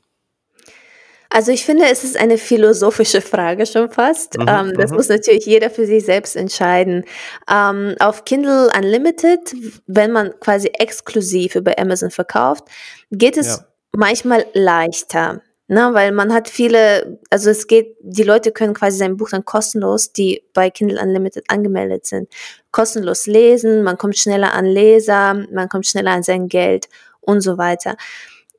Also 1.31 1.53
ich 1.53 1.65
finde, 1.65 1.85
es 1.91 2.05
ist 2.05 2.19
eine 2.19 2.39
philosophische 2.39 3.21
Frage 3.21 3.67
schon 3.67 3.91
fast. 3.91 4.39
Mhm, 4.39 4.47
ähm, 4.49 4.73
das 4.77 4.91
mhm. 4.91 4.97
muss 4.97 5.09
natürlich 5.09 5.45
jeder 5.45 5.71
für 5.71 5.87
sich 5.87 6.05
selbst 6.05 6.37
entscheiden. 6.37 7.05
Ähm, 7.51 7.95
auf 8.01 8.25
Kindle 8.25 8.71
Unlimited, 8.77 9.55
wenn 9.87 10.11
man 10.11 10.39
quasi 10.41 10.69
exklusiv 10.69 11.55
über 11.55 11.79
Amazon 11.79 12.11
verkauft, 12.11 12.65
geht 13.11 13.37
es 13.37 13.59
ja. 13.59 13.67
manchmal 13.93 14.47
leichter. 14.55 15.43
Ne, 15.71 15.91
weil 15.93 16.13
man 16.13 16.33
hat 16.33 16.49
viele, 16.49 17.21
also 17.29 17.51
es 17.51 17.67
geht, 17.67 17.95
die 18.01 18.23
Leute 18.23 18.53
können 18.53 18.73
quasi 18.73 18.97
sein 18.97 19.19
Buch 19.19 19.29
dann 19.29 19.45
kostenlos, 19.45 20.15
die 20.15 20.43
bei 20.55 20.71
Kindle 20.71 20.99
Unlimited 20.99 21.45
angemeldet 21.49 22.07
sind, 22.07 22.31
kostenlos 22.71 23.27
lesen, 23.27 23.83
man 23.83 23.99
kommt 23.99 24.17
schneller 24.17 24.55
an 24.55 24.65
Leser, 24.65 25.35
man 25.53 25.69
kommt 25.69 25.87
schneller 25.87 26.13
an 26.13 26.23
sein 26.23 26.49
Geld 26.49 26.89
und 27.21 27.43
so 27.43 27.59
weiter 27.59 27.97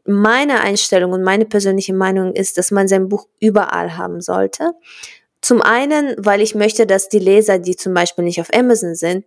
meine 0.10 0.62
Einstellung 0.62 1.12
und 1.12 1.24
meine 1.24 1.46
persönliche 1.46 1.94
Meinung 1.94 2.34
ist, 2.34 2.58
dass 2.58 2.72
man 2.72 2.88
sein 2.88 3.10
Buch 3.10 3.28
überall 3.40 3.98
haben 3.98 4.22
sollte. 4.22 4.74
Zum 5.42 5.62
einen, 5.62 6.16
weil 6.18 6.42
ich 6.42 6.56
möchte, 6.56 6.86
dass 6.86 7.10
die 7.10 7.20
Leser, 7.20 7.60
die 7.60 7.76
zum 7.76 7.94
Beispiel 7.94 8.26
nicht 8.26 8.42
auf 8.42 8.54
Amazon 8.54 8.96
sind, 8.96 9.26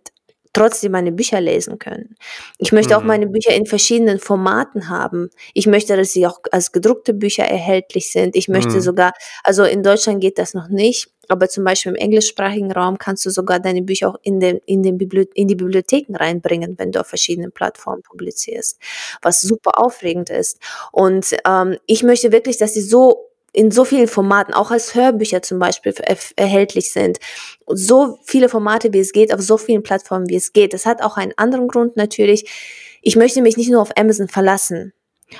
trotzdem 0.53 0.91
meine 0.91 1.11
Bücher 1.11 1.41
lesen 1.41 1.79
können. 1.79 2.15
Ich 2.59 2.71
möchte 2.71 2.93
mhm. 2.93 2.99
auch 2.99 3.03
meine 3.03 3.27
Bücher 3.27 3.53
in 3.53 3.65
verschiedenen 3.65 4.19
Formaten 4.19 4.89
haben. 4.89 5.29
Ich 5.53 5.67
möchte, 5.67 5.97
dass 5.97 6.13
sie 6.13 6.27
auch 6.27 6.39
als 6.51 6.71
gedruckte 6.71 7.13
Bücher 7.13 7.43
erhältlich 7.43 8.11
sind. 8.11 8.35
Ich 8.35 8.47
möchte 8.47 8.75
mhm. 8.75 8.81
sogar, 8.81 9.13
also 9.43 9.63
in 9.63 9.83
Deutschland 9.83 10.21
geht 10.21 10.37
das 10.37 10.53
noch 10.53 10.69
nicht, 10.69 11.09
aber 11.27 11.49
zum 11.49 11.63
Beispiel 11.63 11.93
im 11.93 11.95
englischsprachigen 11.95 12.71
Raum 12.71 12.97
kannst 12.97 13.25
du 13.25 13.29
sogar 13.29 13.59
deine 13.59 13.81
Bücher 13.81 14.09
auch 14.09 14.19
in, 14.21 14.39
den, 14.39 14.59
in, 14.65 14.83
den 14.83 14.97
Bibliothe 14.97 15.31
in 15.33 15.47
die 15.47 15.55
Bibliotheken 15.55 16.15
reinbringen, 16.15 16.75
wenn 16.77 16.91
du 16.91 16.99
auf 16.99 17.07
verschiedenen 17.07 17.51
Plattformen 17.51 18.03
publizierst, 18.03 18.79
was 19.21 19.41
super 19.41 19.79
aufregend 19.83 20.29
ist. 20.29 20.59
Und 20.91 21.35
ähm, 21.47 21.77
ich 21.87 22.03
möchte 22.03 22.31
wirklich, 22.31 22.57
dass 22.57 22.73
sie 22.73 22.81
so 22.81 23.29
in 23.53 23.71
so 23.71 23.85
vielen 23.85 24.07
Formaten, 24.07 24.53
auch 24.53 24.71
als 24.71 24.95
Hörbücher 24.95 25.41
zum 25.43 25.59
Beispiel 25.59 25.93
er 25.99 26.17
erhältlich 26.35 26.91
sind. 26.91 27.19
So 27.67 28.17
viele 28.23 28.49
Formate, 28.49 28.91
wie 28.93 28.99
es 28.99 29.13
geht, 29.13 29.33
auf 29.33 29.41
so 29.41 29.57
vielen 29.57 29.83
Plattformen, 29.83 30.27
wie 30.27 30.35
es 30.35 30.53
geht. 30.53 30.73
Das 30.73 30.85
hat 30.85 31.01
auch 31.01 31.17
einen 31.17 31.33
anderen 31.37 31.67
Grund 31.67 31.95
natürlich. 31.95 32.51
Ich 33.03 33.15
möchte 33.15 33.41
mich 33.41 33.55
nicht 33.55 33.69
nur 33.69 33.81
auf 33.81 33.95
Amazon 33.95 34.27
verlassen. 34.27 34.93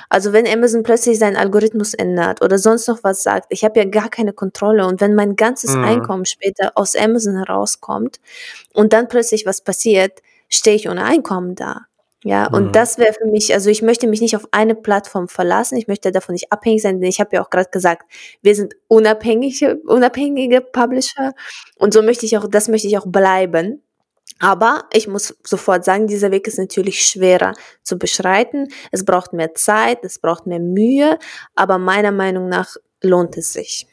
Also 0.08 0.32
wenn 0.32 0.46
Amazon 0.46 0.82
plötzlich 0.82 1.18
seinen 1.18 1.36
Algorithmus 1.36 1.94
ändert 1.94 2.42
oder 2.42 2.58
sonst 2.58 2.88
noch 2.88 3.02
was 3.02 3.22
sagt, 3.22 3.46
ich 3.50 3.64
habe 3.64 3.78
ja 3.78 3.84
gar 3.84 4.08
keine 4.08 4.32
Kontrolle 4.32 4.86
und 4.86 5.00
wenn 5.00 5.14
mein 5.14 5.36
ganzes 5.36 5.74
mhm. 5.74 5.84
Einkommen 5.84 6.24
später 6.24 6.72
aus 6.74 6.96
Amazon 6.96 7.36
herauskommt 7.36 8.20
und 8.72 8.92
dann 8.92 9.08
plötzlich 9.08 9.46
was 9.46 9.60
passiert, 9.60 10.20
stehe 10.48 10.76
ich 10.76 10.88
ohne 10.88 11.04
Einkommen 11.04 11.54
da. 11.54 11.86
Ja, 12.26 12.46
und 12.46 12.68
mhm. 12.68 12.72
das 12.72 12.96
wäre 12.96 13.12
für 13.12 13.26
mich, 13.26 13.52
also 13.52 13.68
ich 13.68 13.82
möchte 13.82 14.06
mich 14.06 14.22
nicht 14.22 14.34
auf 14.34 14.48
eine 14.50 14.74
Plattform 14.74 15.28
verlassen, 15.28 15.76
ich 15.76 15.88
möchte 15.88 16.10
davon 16.10 16.32
nicht 16.32 16.50
abhängig 16.50 16.80
sein, 16.80 16.98
denn 16.98 17.10
ich 17.10 17.20
habe 17.20 17.36
ja 17.36 17.44
auch 17.44 17.50
gerade 17.50 17.68
gesagt, 17.70 18.10
wir 18.40 18.54
sind 18.54 18.74
unabhängige, 18.88 19.76
unabhängige 19.86 20.62
Publisher 20.62 21.34
und 21.76 21.92
so 21.92 22.00
möchte 22.00 22.24
ich 22.24 22.38
auch, 22.38 22.48
das 22.48 22.68
möchte 22.68 22.88
ich 22.88 22.96
auch 22.96 23.06
bleiben. 23.06 23.82
Aber 24.38 24.84
ich 24.94 25.06
muss 25.06 25.36
sofort 25.44 25.84
sagen, 25.84 26.06
dieser 26.06 26.30
Weg 26.30 26.46
ist 26.46 26.58
natürlich 26.58 27.06
schwerer 27.06 27.52
zu 27.82 27.98
beschreiten. 27.98 28.68
Es 28.90 29.04
braucht 29.04 29.34
mehr 29.34 29.54
Zeit, 29.54 30.02
es 30.02 30.18
braucht 30.18 30.46
mehr 30.46 30.60
Mühe, 30.60 31.18
aber 31.54 31.78
meiner 31.78 32.10
Meinung 32.10 32.48
nach 32.48 32.74
lohnt 33.02 33.36
es 33.36 33.52
sich. 33.52 33.86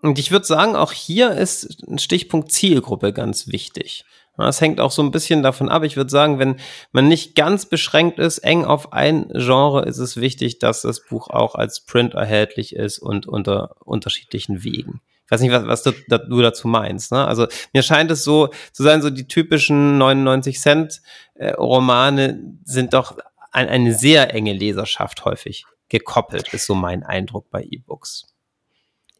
Und 0.00 0.20
ich 0.20 0.30
würde 0.30 0.46
sagen, 0.46 0.76
auch 0.76 0.92
hier 0.92 1.32
ist 1.32 1.82
ein 1.88 1.98
Stichpunkt 1.98 2.52
Zielgruppe 2.52 3.12
ganz 3.12 3.48
wichtig. 3.48 4.04
Das 4.46 4.60
hängt 4.60 4.80
auch 4.80 4.90
so 4.90 5.02
ein 5.02 5.10
bisschen 5.10 5.42
davon 5.42 5.68
ab. 5.68 5.82
Ich 5.82 5.96
würde 5.96 6.10
sagen, 6.10 6.38
wenn 6.38 6.56
man 6.92 7.08
nicht 7.08 7.34
ganz 7.34 7.66
beschränkt 7.66 8.18
ist, 8.18 8.38
eng 8.38 8.64
auf 8.64 8.92
ein 8.92 9.28
Genre, 9.34 9.84
ist 9.84 9.98
es 9.98 10.16
wichtig, 10.16 10.58
dass 10.58 10.82
das 10.82 11.04
Buch 11.04 11.28
auch 11.28 11.54
als 11.54 11.84
Print 11.84 12.14
erhältlich 12.14 12.74
ist 12.74 12.98
und 12.98 13.26
unter 13.26 13.76
unterschiedlichen 13.84 14.62
Wegen. 14.62 15.00
Ich 15.26 15.32
weiß 15.32 15.40
nicht, 15.42 15.52
was, 15.52 15.66
was 15.66 15.82
du, 15.82 15.92
du 15.92 16.40
dazu 16.40 16.68
meinst. 16.68 17.12
Ne? 17.12 17.26
Also 17.26 17.46
mir 17.74 17.82
scheint 17.82 18.10
es 18.10 18.24
so 18.24 18.48
zu 18.72 18.82
sein, 18.82 19.02
so 19.02 19.10
die 19.10 19.28
typischen 19.28 19.98
99 19.98 20.58
Cent 20.58 21.02
äh, 21.34 21.50
Romane 21.50 22.56
sind 22.64 22.94
doch 22.94 23.18
an 23.50 23.68
eine 23.68 23.94
sehr 23.94 24.32
enge 24.32 24.52
Leserschaft 24.52 25.24
häufig 25.24 25.66
gekoppelt, 25.88 26.54
ist 26.54 26.66
so 26.66 26.74
mein 26.74 27.02
Eindruck 27.02 27.50
bei 27.50 27.62
E-Books. 27.62 28.37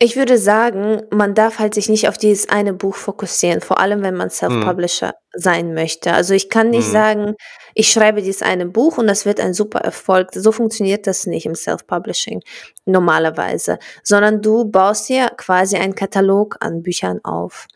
Ich 0.00 0.14
würde 0.14 0.38
sagen, 0.38 1.02
man 1.10 1.34
darf 1.34 1.58
halt 1.58 1.74
sich 1.74 1.88
nicht 1.88 2.08
auf 2.08 2.16
dieses 2.16 2.48
eine 2.48 2.72
Buch 2.72 2.94
fokussieren, 2.94 3.60
vor 3.60 3.80
allem 3.80 4.02
wenn 4.02 4.14
man 4.14 4.28
mhm. 4.28 4.32
Self-Publisher 4.32 5.08
mhm. 5.08 5.40
sein 5.40 5.74
möchte. 5.74 6.12
Also 6.12 6.34
ich 6.34 6.48
kann 6.48 6.70
nicht 6.70 6.86
mhm. 6.86 6.92
sagen, 6.92 7.34
ich 7.74 7.90
schreibe 7.90 8.22
dieses 8.22 8.42
eine 8.42 8.66
Buch 8.66 8.98
und 8.98 9.08
das 9.08 9.26
wird 9.26 9.40
ein 9.40 9.54
super 9.54 9.80
Erfolg. 9.80 10.28
So 10.34 10.52
funktioniert 10.52 11.08
das 11.08 11.26
nicht 11.26 11.46
im 11.46 11.56
Self-Publishing 11.56 12.42
normalerweise, 12.86 13.80
sondern 14.04 14.40
du 14.40 14.66
baust 14.66 15.08
dir 15.08 15.30
quasi 15.36 15.76
einen 15.76 15.96
Katalog 15.96 16.56
an 16.60 16.82
Büchern 16.82 17.18
auf 17.24 17.66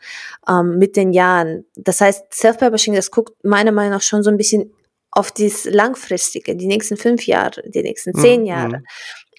ähm, 0.47 0.77
mit 0.77 0.95
den 0.95 1.11
Jahren. 1.11 1.65
Das 1.75 1.99
heißt, 1.99 2.33
Self-Publishing, 2.33 2.95
das 2.95 3.11
guckt 3.11 3.33
meiner 3.43 3.73
Meinung 3.73 3.91
nach 3.91 4.01
schon 4.01 4.23
so 4.23 4.29
ein 4.29 4.37
bisschen 4.37 4.73
auf 5.11 5.31
das 5.31 5.65
Langfristige, 5.65 6.55
die 6.55 6.67
nächsten 6.67 6.97
fünf 6.97 7.27
Jahre, 7.27 7.61
die 7.67 7.83
nächsten 7.83 8.15
zehn 8.15 8.41
mhm. 8.41 8.47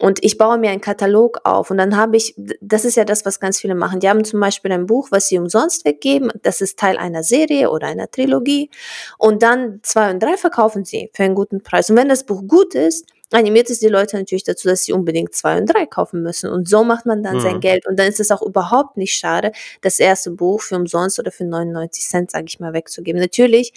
Und 0.00 0.22
ich 0.24 0.38
baue 0.38 0.58
mir 0.58 0.70
einen 0.70 0.80
Katalog 0.80 1.40
auf 1.44 1.70
und 1.70 1.78
dann 1.78 1.96
habe 1.96 2.16
ich, 2.16 2.34
das 2.60 2.84
ist 2.84 2.96
ja 2.96 3.04
das, 3.04 3.24
was 3.24 3.38
ganz 3.38 3.60
viele 3.60 3.74
machen. 3.74 4.00
Die 4.00 4.08
haben 4.08 4.24
zum 4.24 4.40
Beispiel 4.40 4.72
ein 4.72 4.86
Buch, 4.86 5.08
was 5.10 5.28
sie 5.28 5.38
umsonst 5.38 5.84
weggeben. 5.84 6.32
Das 6.42 6.60
ist 6.60 6.78
Teil 6.78 6.96
einer 6.96 7.22
Serie 7.22 7.70
oder 7.70 7.86
einer 7.86 8.10
Trilogie. 8.10 8.70
Und 9.18 9.42
dann 9.42 9.80
zwei 9.82 10.10
und 10.10 10.22
drei 10.22 10.36
verkaufen 10.36 10.84
sie 10.84 11.10
für 11.12 11.22
einen 11.22 11.34
guten 11.34 11.62
Preis. 11.62 11.90
Und 11.90 11.96
wenn 11.96 12.08
das 12.08 12.24
Buch 12.24 12.42
gut 12.46 12.74
ist, 12.74 13.06
animiert 13.30 13.70
es 13.70 13.80
die 13.80 13.88
Leute 13.88 14.16
natürlich 14.16 14.44
dazu, 14.44 14.68
dass 14.68 14.84
sie 14.84 14.92
unbedingt 14.92 15.34
zwei 15.34 15.58
und 15.58 15.66
drei 15.66 15.86
kaufen 15.86 16.22
müssen. 16.22 16.50
Und 16.50 16.68
so 16.68 16.84
macht 16.84 17.06
man 17.06 17.22
dann 17.22 17.36
mhm. 17.36 17.40
sein 17.40 17.60
Geld. 17.60 17.86
Und 17.86 17.98
dann 17.98 18.08
ist 18.08 18.20
es 18.20 18.30
auch 18.30 18.42
überhaupt 18.42 18.96
nicht 18.96 19.14
schade, 19.14 19.52
das 19.80 19.98
erste 19.98 20.30
Buch 20.30 20.60
für 20.60 20.76
umsonst 20.76 21.18
oder 21.18 21.30
für 21.30 21.44
99 21.44 22.04
Cent, 22.04 22.30
sage 22.30 22.46
ich 22.48 22.60
mal, 22.60 22.72
wegzugeben. 22.72 23.20
Natürlich 23.20 23.72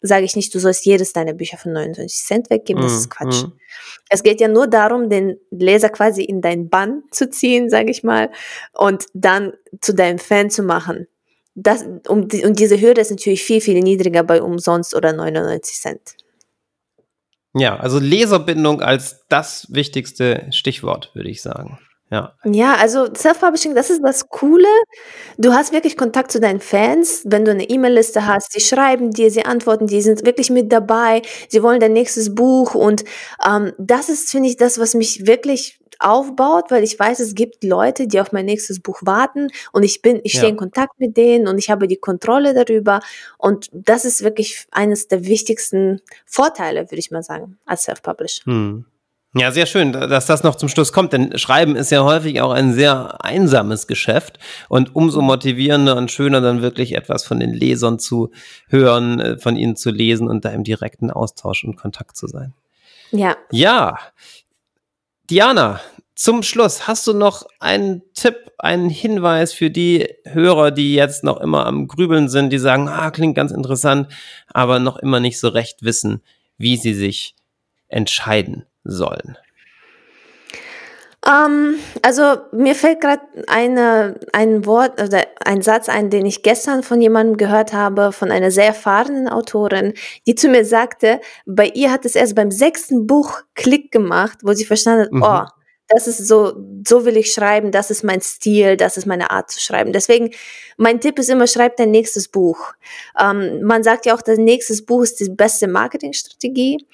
sage 0.00 0.24
ich 0.24 0.36
nicht, 0.36 0.54
du 0.54 0.58
sollst 0.58 0.86
jedes 0.86 1.12
deiner 1.12 1.34
Bücher 1.34 1.58
für 1.58 1.70
29 1.70 2.24
Cent 2.24 2.50
weggeben, 2.50 2.82
das 2.82 2.92
mm, 2.92 2.96
ist 2.96 3.10
Quatsch. 3.10 3.42
Mm. 3.44 3.52
Es 4.08 4.22
geht 4.22 4.40
ja 4.40 4.48
nur 4.48 4.66
darum, 4.66 5.10
den 5.10 5.38
Leser 5.50 5.88
quasi 5.90 6.22
in 6.24 6.40
dein 6.40 6.68
Bann 6.68 7.02
zu 7.10 7.28
ziehen, 7.28 7.68
sage 7.68 7.90
ich 7.90 8.02
mal, 8.02 8.30
und 8.72 9.06
dann 9.14 9.52
zu 9.80 9.94
deinem 9.94 10.18
Fan 10.18 10.50
zu 10.50 10.62
machen. 10.62 11.06
Das, 11.54 11.84
um, 12.08 12.28
die, 12.28 12.44
und 12.44 12.58
diese 12.58 12.80
Hürde 12.80 13.00
ist 13.00 13.10
natürlich 13.10 13.42
viel, 13.42 13.60
viel 13.60 13.78
niedriger 13.80 14.22
bei 14.22 14.40
umsonst 14.42 14.94
oder 14.94 15.12
99 15.12 15.76
Cent. 15.76 16.16
Ja, 17.54 17.76
also 17.76 17.98
Leserbindung 17.98 18.80
als 18.80 19.26
das 19.28 19.66
wichtigste 19.70 20.46
Stichwort, 20.52 21.10
würde 21.14 21.30
ich 21.30 21.42
sagen. 21.42 21.78
Ja. 22.10 22.34
Ja, 22.44 22.74
also 22.74 23.06
Self-Publishing, 23.14 23.74
das 23.74 23.88
ist 23.88 24.02
das 24.02 24.28
Coole. 24.28 24.68
Du 25.38 25.52
hast 25.52 25.72
wirklich 25.72 25.96
Kontakt 25.96 26.32
zu 26.32 26.40
deinen 26.40 26.60
Fans, 26.60 27.22
wenn 27.24 27.44
du 27.44 27.52
eine 27.52 27.70
E-Mail-Liste 27.70 28.26
hast. 28.26 28.52
Sie 28.52 28.60
schreiben 28.60 29.12
dir, 29.12 29.30
sie 29.30 29.44
antworten 29.44 29.86
dir, 29.86 30.02
sind 30.02 30.26
wirklich 30.26 30.50
mit 30.50 30.72
dabei. 30.72 31.22
Sie 31.48 31.62
wollen 31.62 31.78
dein 31.78 31.92
nächstes 31.92 32.34
Buch 32.34 32.74
und 32.74 33.04
ähm, 33.46 33.72
das 33.78 34.08
ist, 34.08 34.30
finde 34.30 34.48
ich, 34.48 34.56
das, 34.56 34.80
was 34.80 34.94
mich 34.94 35.26
wirklich 35.26 35.80
aufbaut, 36.00 36.70
weil 36.70 36.82
ich 36.82 36.98
weiß, 36.98 37.20
es 37.20 37.34
gibt 37.34 37.62
Leute, 37.62 38.08
die 38.08 38.20
auf 38.20 38.32
mein 38.32 38.46
nächstes 38.46 38.80
Buch 38.80 39.00
warten 39.02 39.48
und 39.72 39.82
ich 39.82 40.02
bin, 40.02 40.20
ich 40.24 40.32
stehe 40.32 40.44
ja. 40.44 40.50
in 40.50 40.56
Kontakt 40.56 40.98
mit 40.98 41.16
denen 41.16 41.46
und 41.46 41.58
ich 41.58 41.70
habe 41.70 41.86
die 41.86 41.98
Kontrolle 41.98 42.54
darüber 42.54 43.00
und 43.36 43.68
das 43.72 44.04
ist 44.04 44.24
wirklich 44.24 44.66
eines 44.70 45.08
der 45.08 45.26
wichtigsten 45.26 46.00
Vorteile, 46.24 46.90
würde 46.90 46.98
ich 46.98 47.10
mal 47.10 47.22
sagen, 47.22 47.58
als 47.66 47.84
Self-Publisher. 47.84 48.46
Hm. 48.46 48.86
Ja, 49.32 49.52
sehr 49.52 49.66
schön, 49.66 49.92
dass 49.92 50.26
das 50.26 50.42
noch 50.42 50.56
zum 50.56 50.68
Schluss 50.68 50.92
kommt, 50.92 51.12
denn 51.12 51.38
Schreiben 51.38 51.76
ist 51.76 51.92
ja 51.92 52.02
häufig 52.02 52.40
auch 52.40 52.50
ein 52.50 52.72
sehr 52.74 53.24
einsames 53.24 53.86
Geschäft 53.86 54.40
und 54.68 54.96
umso 54.96 55.22
motivierender 55.22 55.96
und 55.96 56.10
schöner 56.10 56.40
dann 56.40 56.62
wirklich 56.62 56.96
etwas 56.96 57.24
von 57.24 57.38
den 57.38 57.54
Lesern 57.54 58.00
zu 58.00 58.32
hören, 58.66 59.20
äh, 59.20 59.38
von 59.38 59.54
ihnen 59.54 59.76
zu 59.76 59.90
lesen 59.90 60.28
und 60.28 60.44
da 60.44 60.50
im 60.50 60.64
direkten 60.64 61.12
Austausch 61.12 61.62
und 61.62 61.76
Kontakt 61.76 62.16
zu 62.16 62.26
sein. 62.26 62.54
Ja. 63.12 63.36
Ja. 63.52 63.98
Diana, 65.30 65.80
zum 66.16 66.42
Schluss, 66.42 66.88
hast 66.88 67.06
du 67.06 67.12
noch 67.12 67.46
einen 67.60 68.02
Tipp, 68.14 68.34
einen 68.58 68.90
Hinweis 68.90 69.52
für 69.52 69.70
die 69.70 70.08
Hörer, 70.24 70.72
die 70.72 70.96
jetzt 70.96 71.22
noch 71.22 71.40
immer 71.40 71.66
am 71.66 71.86
Grübeln 71.86 72.28
sind, 72.28 72.50
die 72.50 72.58
sagen, 72.58 72.88
ah, 72.88 73.12
klingt 73.12 73.36
ganz 73.36 73.52
interessant, 73.52 74.12
aber 74.48 74.80
noch 74.80 74.96
immer 74.96 75.20
nicht 75.20 75.38
so 75.38 75.46
recht 75.50 75.84
wissen, 75.84 76.20
wie 76.58 76.76
sie 76.76 76.94
sich 76.94 77.36
entscheiden 77.86 78.66
sollen? 78.84 79.36
Ähm, 81.26 81.74
also 82.02 82.38
mir 82.52 82.74
fällt 82.74 83.00
gerade 83.00 83.22
ein 83.46 84.64
Wort 84.64 85.00
oder 85.00 85.26
ein 85.44 85.60
Satz 85.60 85.88
ein, 85.88 86.08
den 86.08 86.24
ich 86.24 86.42
gestern 86.42 86.82
von 86.82 87.00
jemandem 87.00 87.36
gehört 87.36 87.72
habe, 87.72 88.12
von 88.12 88.30
einer 88.30 88.50
sehr 88.50 88.66
erfahrenen 88.66 89.28
Autorin, 89.28 89.92
die 90.26 90.34
zu 90.34 90.48
mir 90.48 90.64
sagte, 90.64 91.20
bei 91.44 91.66
ihr 91.66 91.92
hat 91.92 92.04
es 92.06 92.14
erst 92.14 92.34
beim 92.34 92.50
sechsten 92.50 93.06
Buch 93.06 93.42
Klick 93.54 93.92
gemacht, 93.92 94.38
wo 94.42 94.52
sie 94.54 94.64
verstanden 94.64 95.02
hat, 95.02 95.12
mhm. 95.12 95.22
oh, 95.22 95.59
das 95.90 96.06
ist 96.06 96.26
so, 96.26 96.54
so 96.86 97.04
will 97.04 97.16
ich 97.16 97.32
schreiben, 97.32 97.72
das 97.72 97.90
ist 97.90 98.04
mein 98.04 98.20
Stil, 98.20 98.76
das 98.76 98.96
ist 98.96 99.06
meine 99.06 99.30
Art 99.32 99.50
zu 99.50 99.60
schreiben. 99.60 99.92
Deswegen, 99.92 100.30
mein 100.76 101.00
Tipp 101.00 101.18
ist 101.18 101.28
immer, 101.28 101.48
schreib 101.48 101.76
dein 101.76 101.90
nächstes 101.90 102.28
Buch. 102.28 102.74
Ähm, 103.20 103.62
man 103.62 103.82
sagt 103.82 104.06
ja 104.06 104.14
auch, 104.14 104.22
das 104.22 104.38
nächste 104.38 104.80
Buch 104.84 105.02
ist 105.02 105.18
die 105.18 105.28
beste 105.28 105.66
Marketingstrategie. 105.66 106.86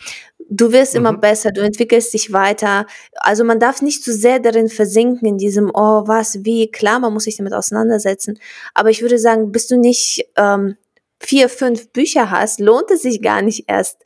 Du 0.48 0.72
wirst 0.72 0.94
mhm. 0.94 1.00
immer 1.00 1.18
besser, 1.18 1.52
du 1.52 1.60
entwickelst 1.60 2.14
dich 2.14 2.32
weiter. 2.32 2.86
Also 3.16 3.44
man 3.44 3.60
darf 3.60 3.82
nicht 3.82 4.02
zu 4.02 4.14
sehr 4.14 4.40
darin 4.40 4.68
versinken, 4.68 5.28
in 5.28 5.36
diesem, 5.36 5.70
oh, 5.74 6.04
was, 6.06 6.44
wie, 6.44 6.70
klar, 6.70 6.98
man 6.98 7.12
muss 7.12 7.24
sich 7.24 7.36
damit 7.36 7.52
auseinandersetzen. 7.52 8.38
Aber 8.72 8.88
ich 8.88 9.02
würde 9.02 9.18
sagen, 9.18 9.52
bist 9.52 9.70
du 9.70 9.76
nicht 9.76 10.26
ähm, 10.36 10.76
vier, 11.20 11.50
fünf 11.50 11.90
Bücher 11.90 12.30
hast, 12.30 12.60
lohnt 12.60 12.90
es 12.90 13.02
sich 13.02 13.20
gar 13.20 13.42
nicht 13.42 13.64
erst 13.66 13.98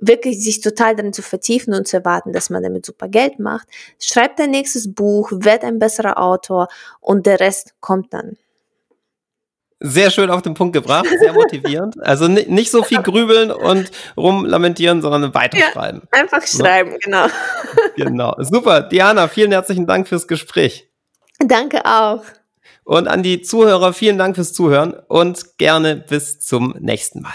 wirklich 0.00 0.42
sich 0.42 0.60
total 0.60 0.96
darin 0.96 1.12
zu 1.12 1.22
vertiefen 1.22 1.74
und 1.74 1.88
zu 1.88 1.98
erwarten, 1.98 2.32
dass 2.32 2.50
man 2.50 2.62
damit 2.62 2.84
super 2.84 3.08
Geld 3.08 3.38
macht. 3.38 3.66
Schreib 3.98 4.36
dein 4.36 4.50
nächstes 4.50 4.94
Buch, 4.94 5.32
werd 5.32 5.64
ein 5.64 5.78
besserer 5.78 6.18
Autor 6.18 6.68
und 7.00 7.26
der 7.26 7.40
Rest 7.40 7.74
kommt 7.80 8.12
dann. 8.12 8.36
Sehr 9.78 10.10
schön 10.10 10.30
auf 10.30 10.40
den 10.40 10.54
Punkt 10.54 10.72
gebracht, 10.72 11.06
sehr 11.20 11.34
motivierend. 11.34 12.02
Also 12.02 12.28
nicht 12.28 12.70
so 12.70 12.82
viel 12.82 13.02
grübeln 13.02 13.50
und 13.50 13.90
rumlamentieren, 14.16 15.02
sondern 15.02 15.34
weiterschreiben. 15.34 16.02
Ja, 16.12 16.20
einfach 16.20 16.40
ne? 16.40 16.46
schreiben, 16.46 16.90
ja. 16.92 16.98
genau. 17.02 17.26
Genau. 17.96 18.34
Super. 18.38 18.82
Diana, 18.82 19.28
vielen 19.28 19.52
herzlichen 19.52 19.86
Dank 19.86 20.08
fürs 20.08 20.26
Gespräch. 20.26 20.88
Danke 21.38 21.84
auch. 21.84 22.22
Und 22.84 23.08
an 23.08 23.22
die 23.22 23.42
Zuhörer, 23.42 23.92
vielen 23.92 24.16
Dank 24.16 24.36
fürs 24.36 24.52
Zuhören 24.52 24.94
und 25.08 25.58
gerne 25.58 25.96
bis 25.96 26.40
zum 26.40 26.74
nächsten 26.78 27.20
Mal. 27.20 27.34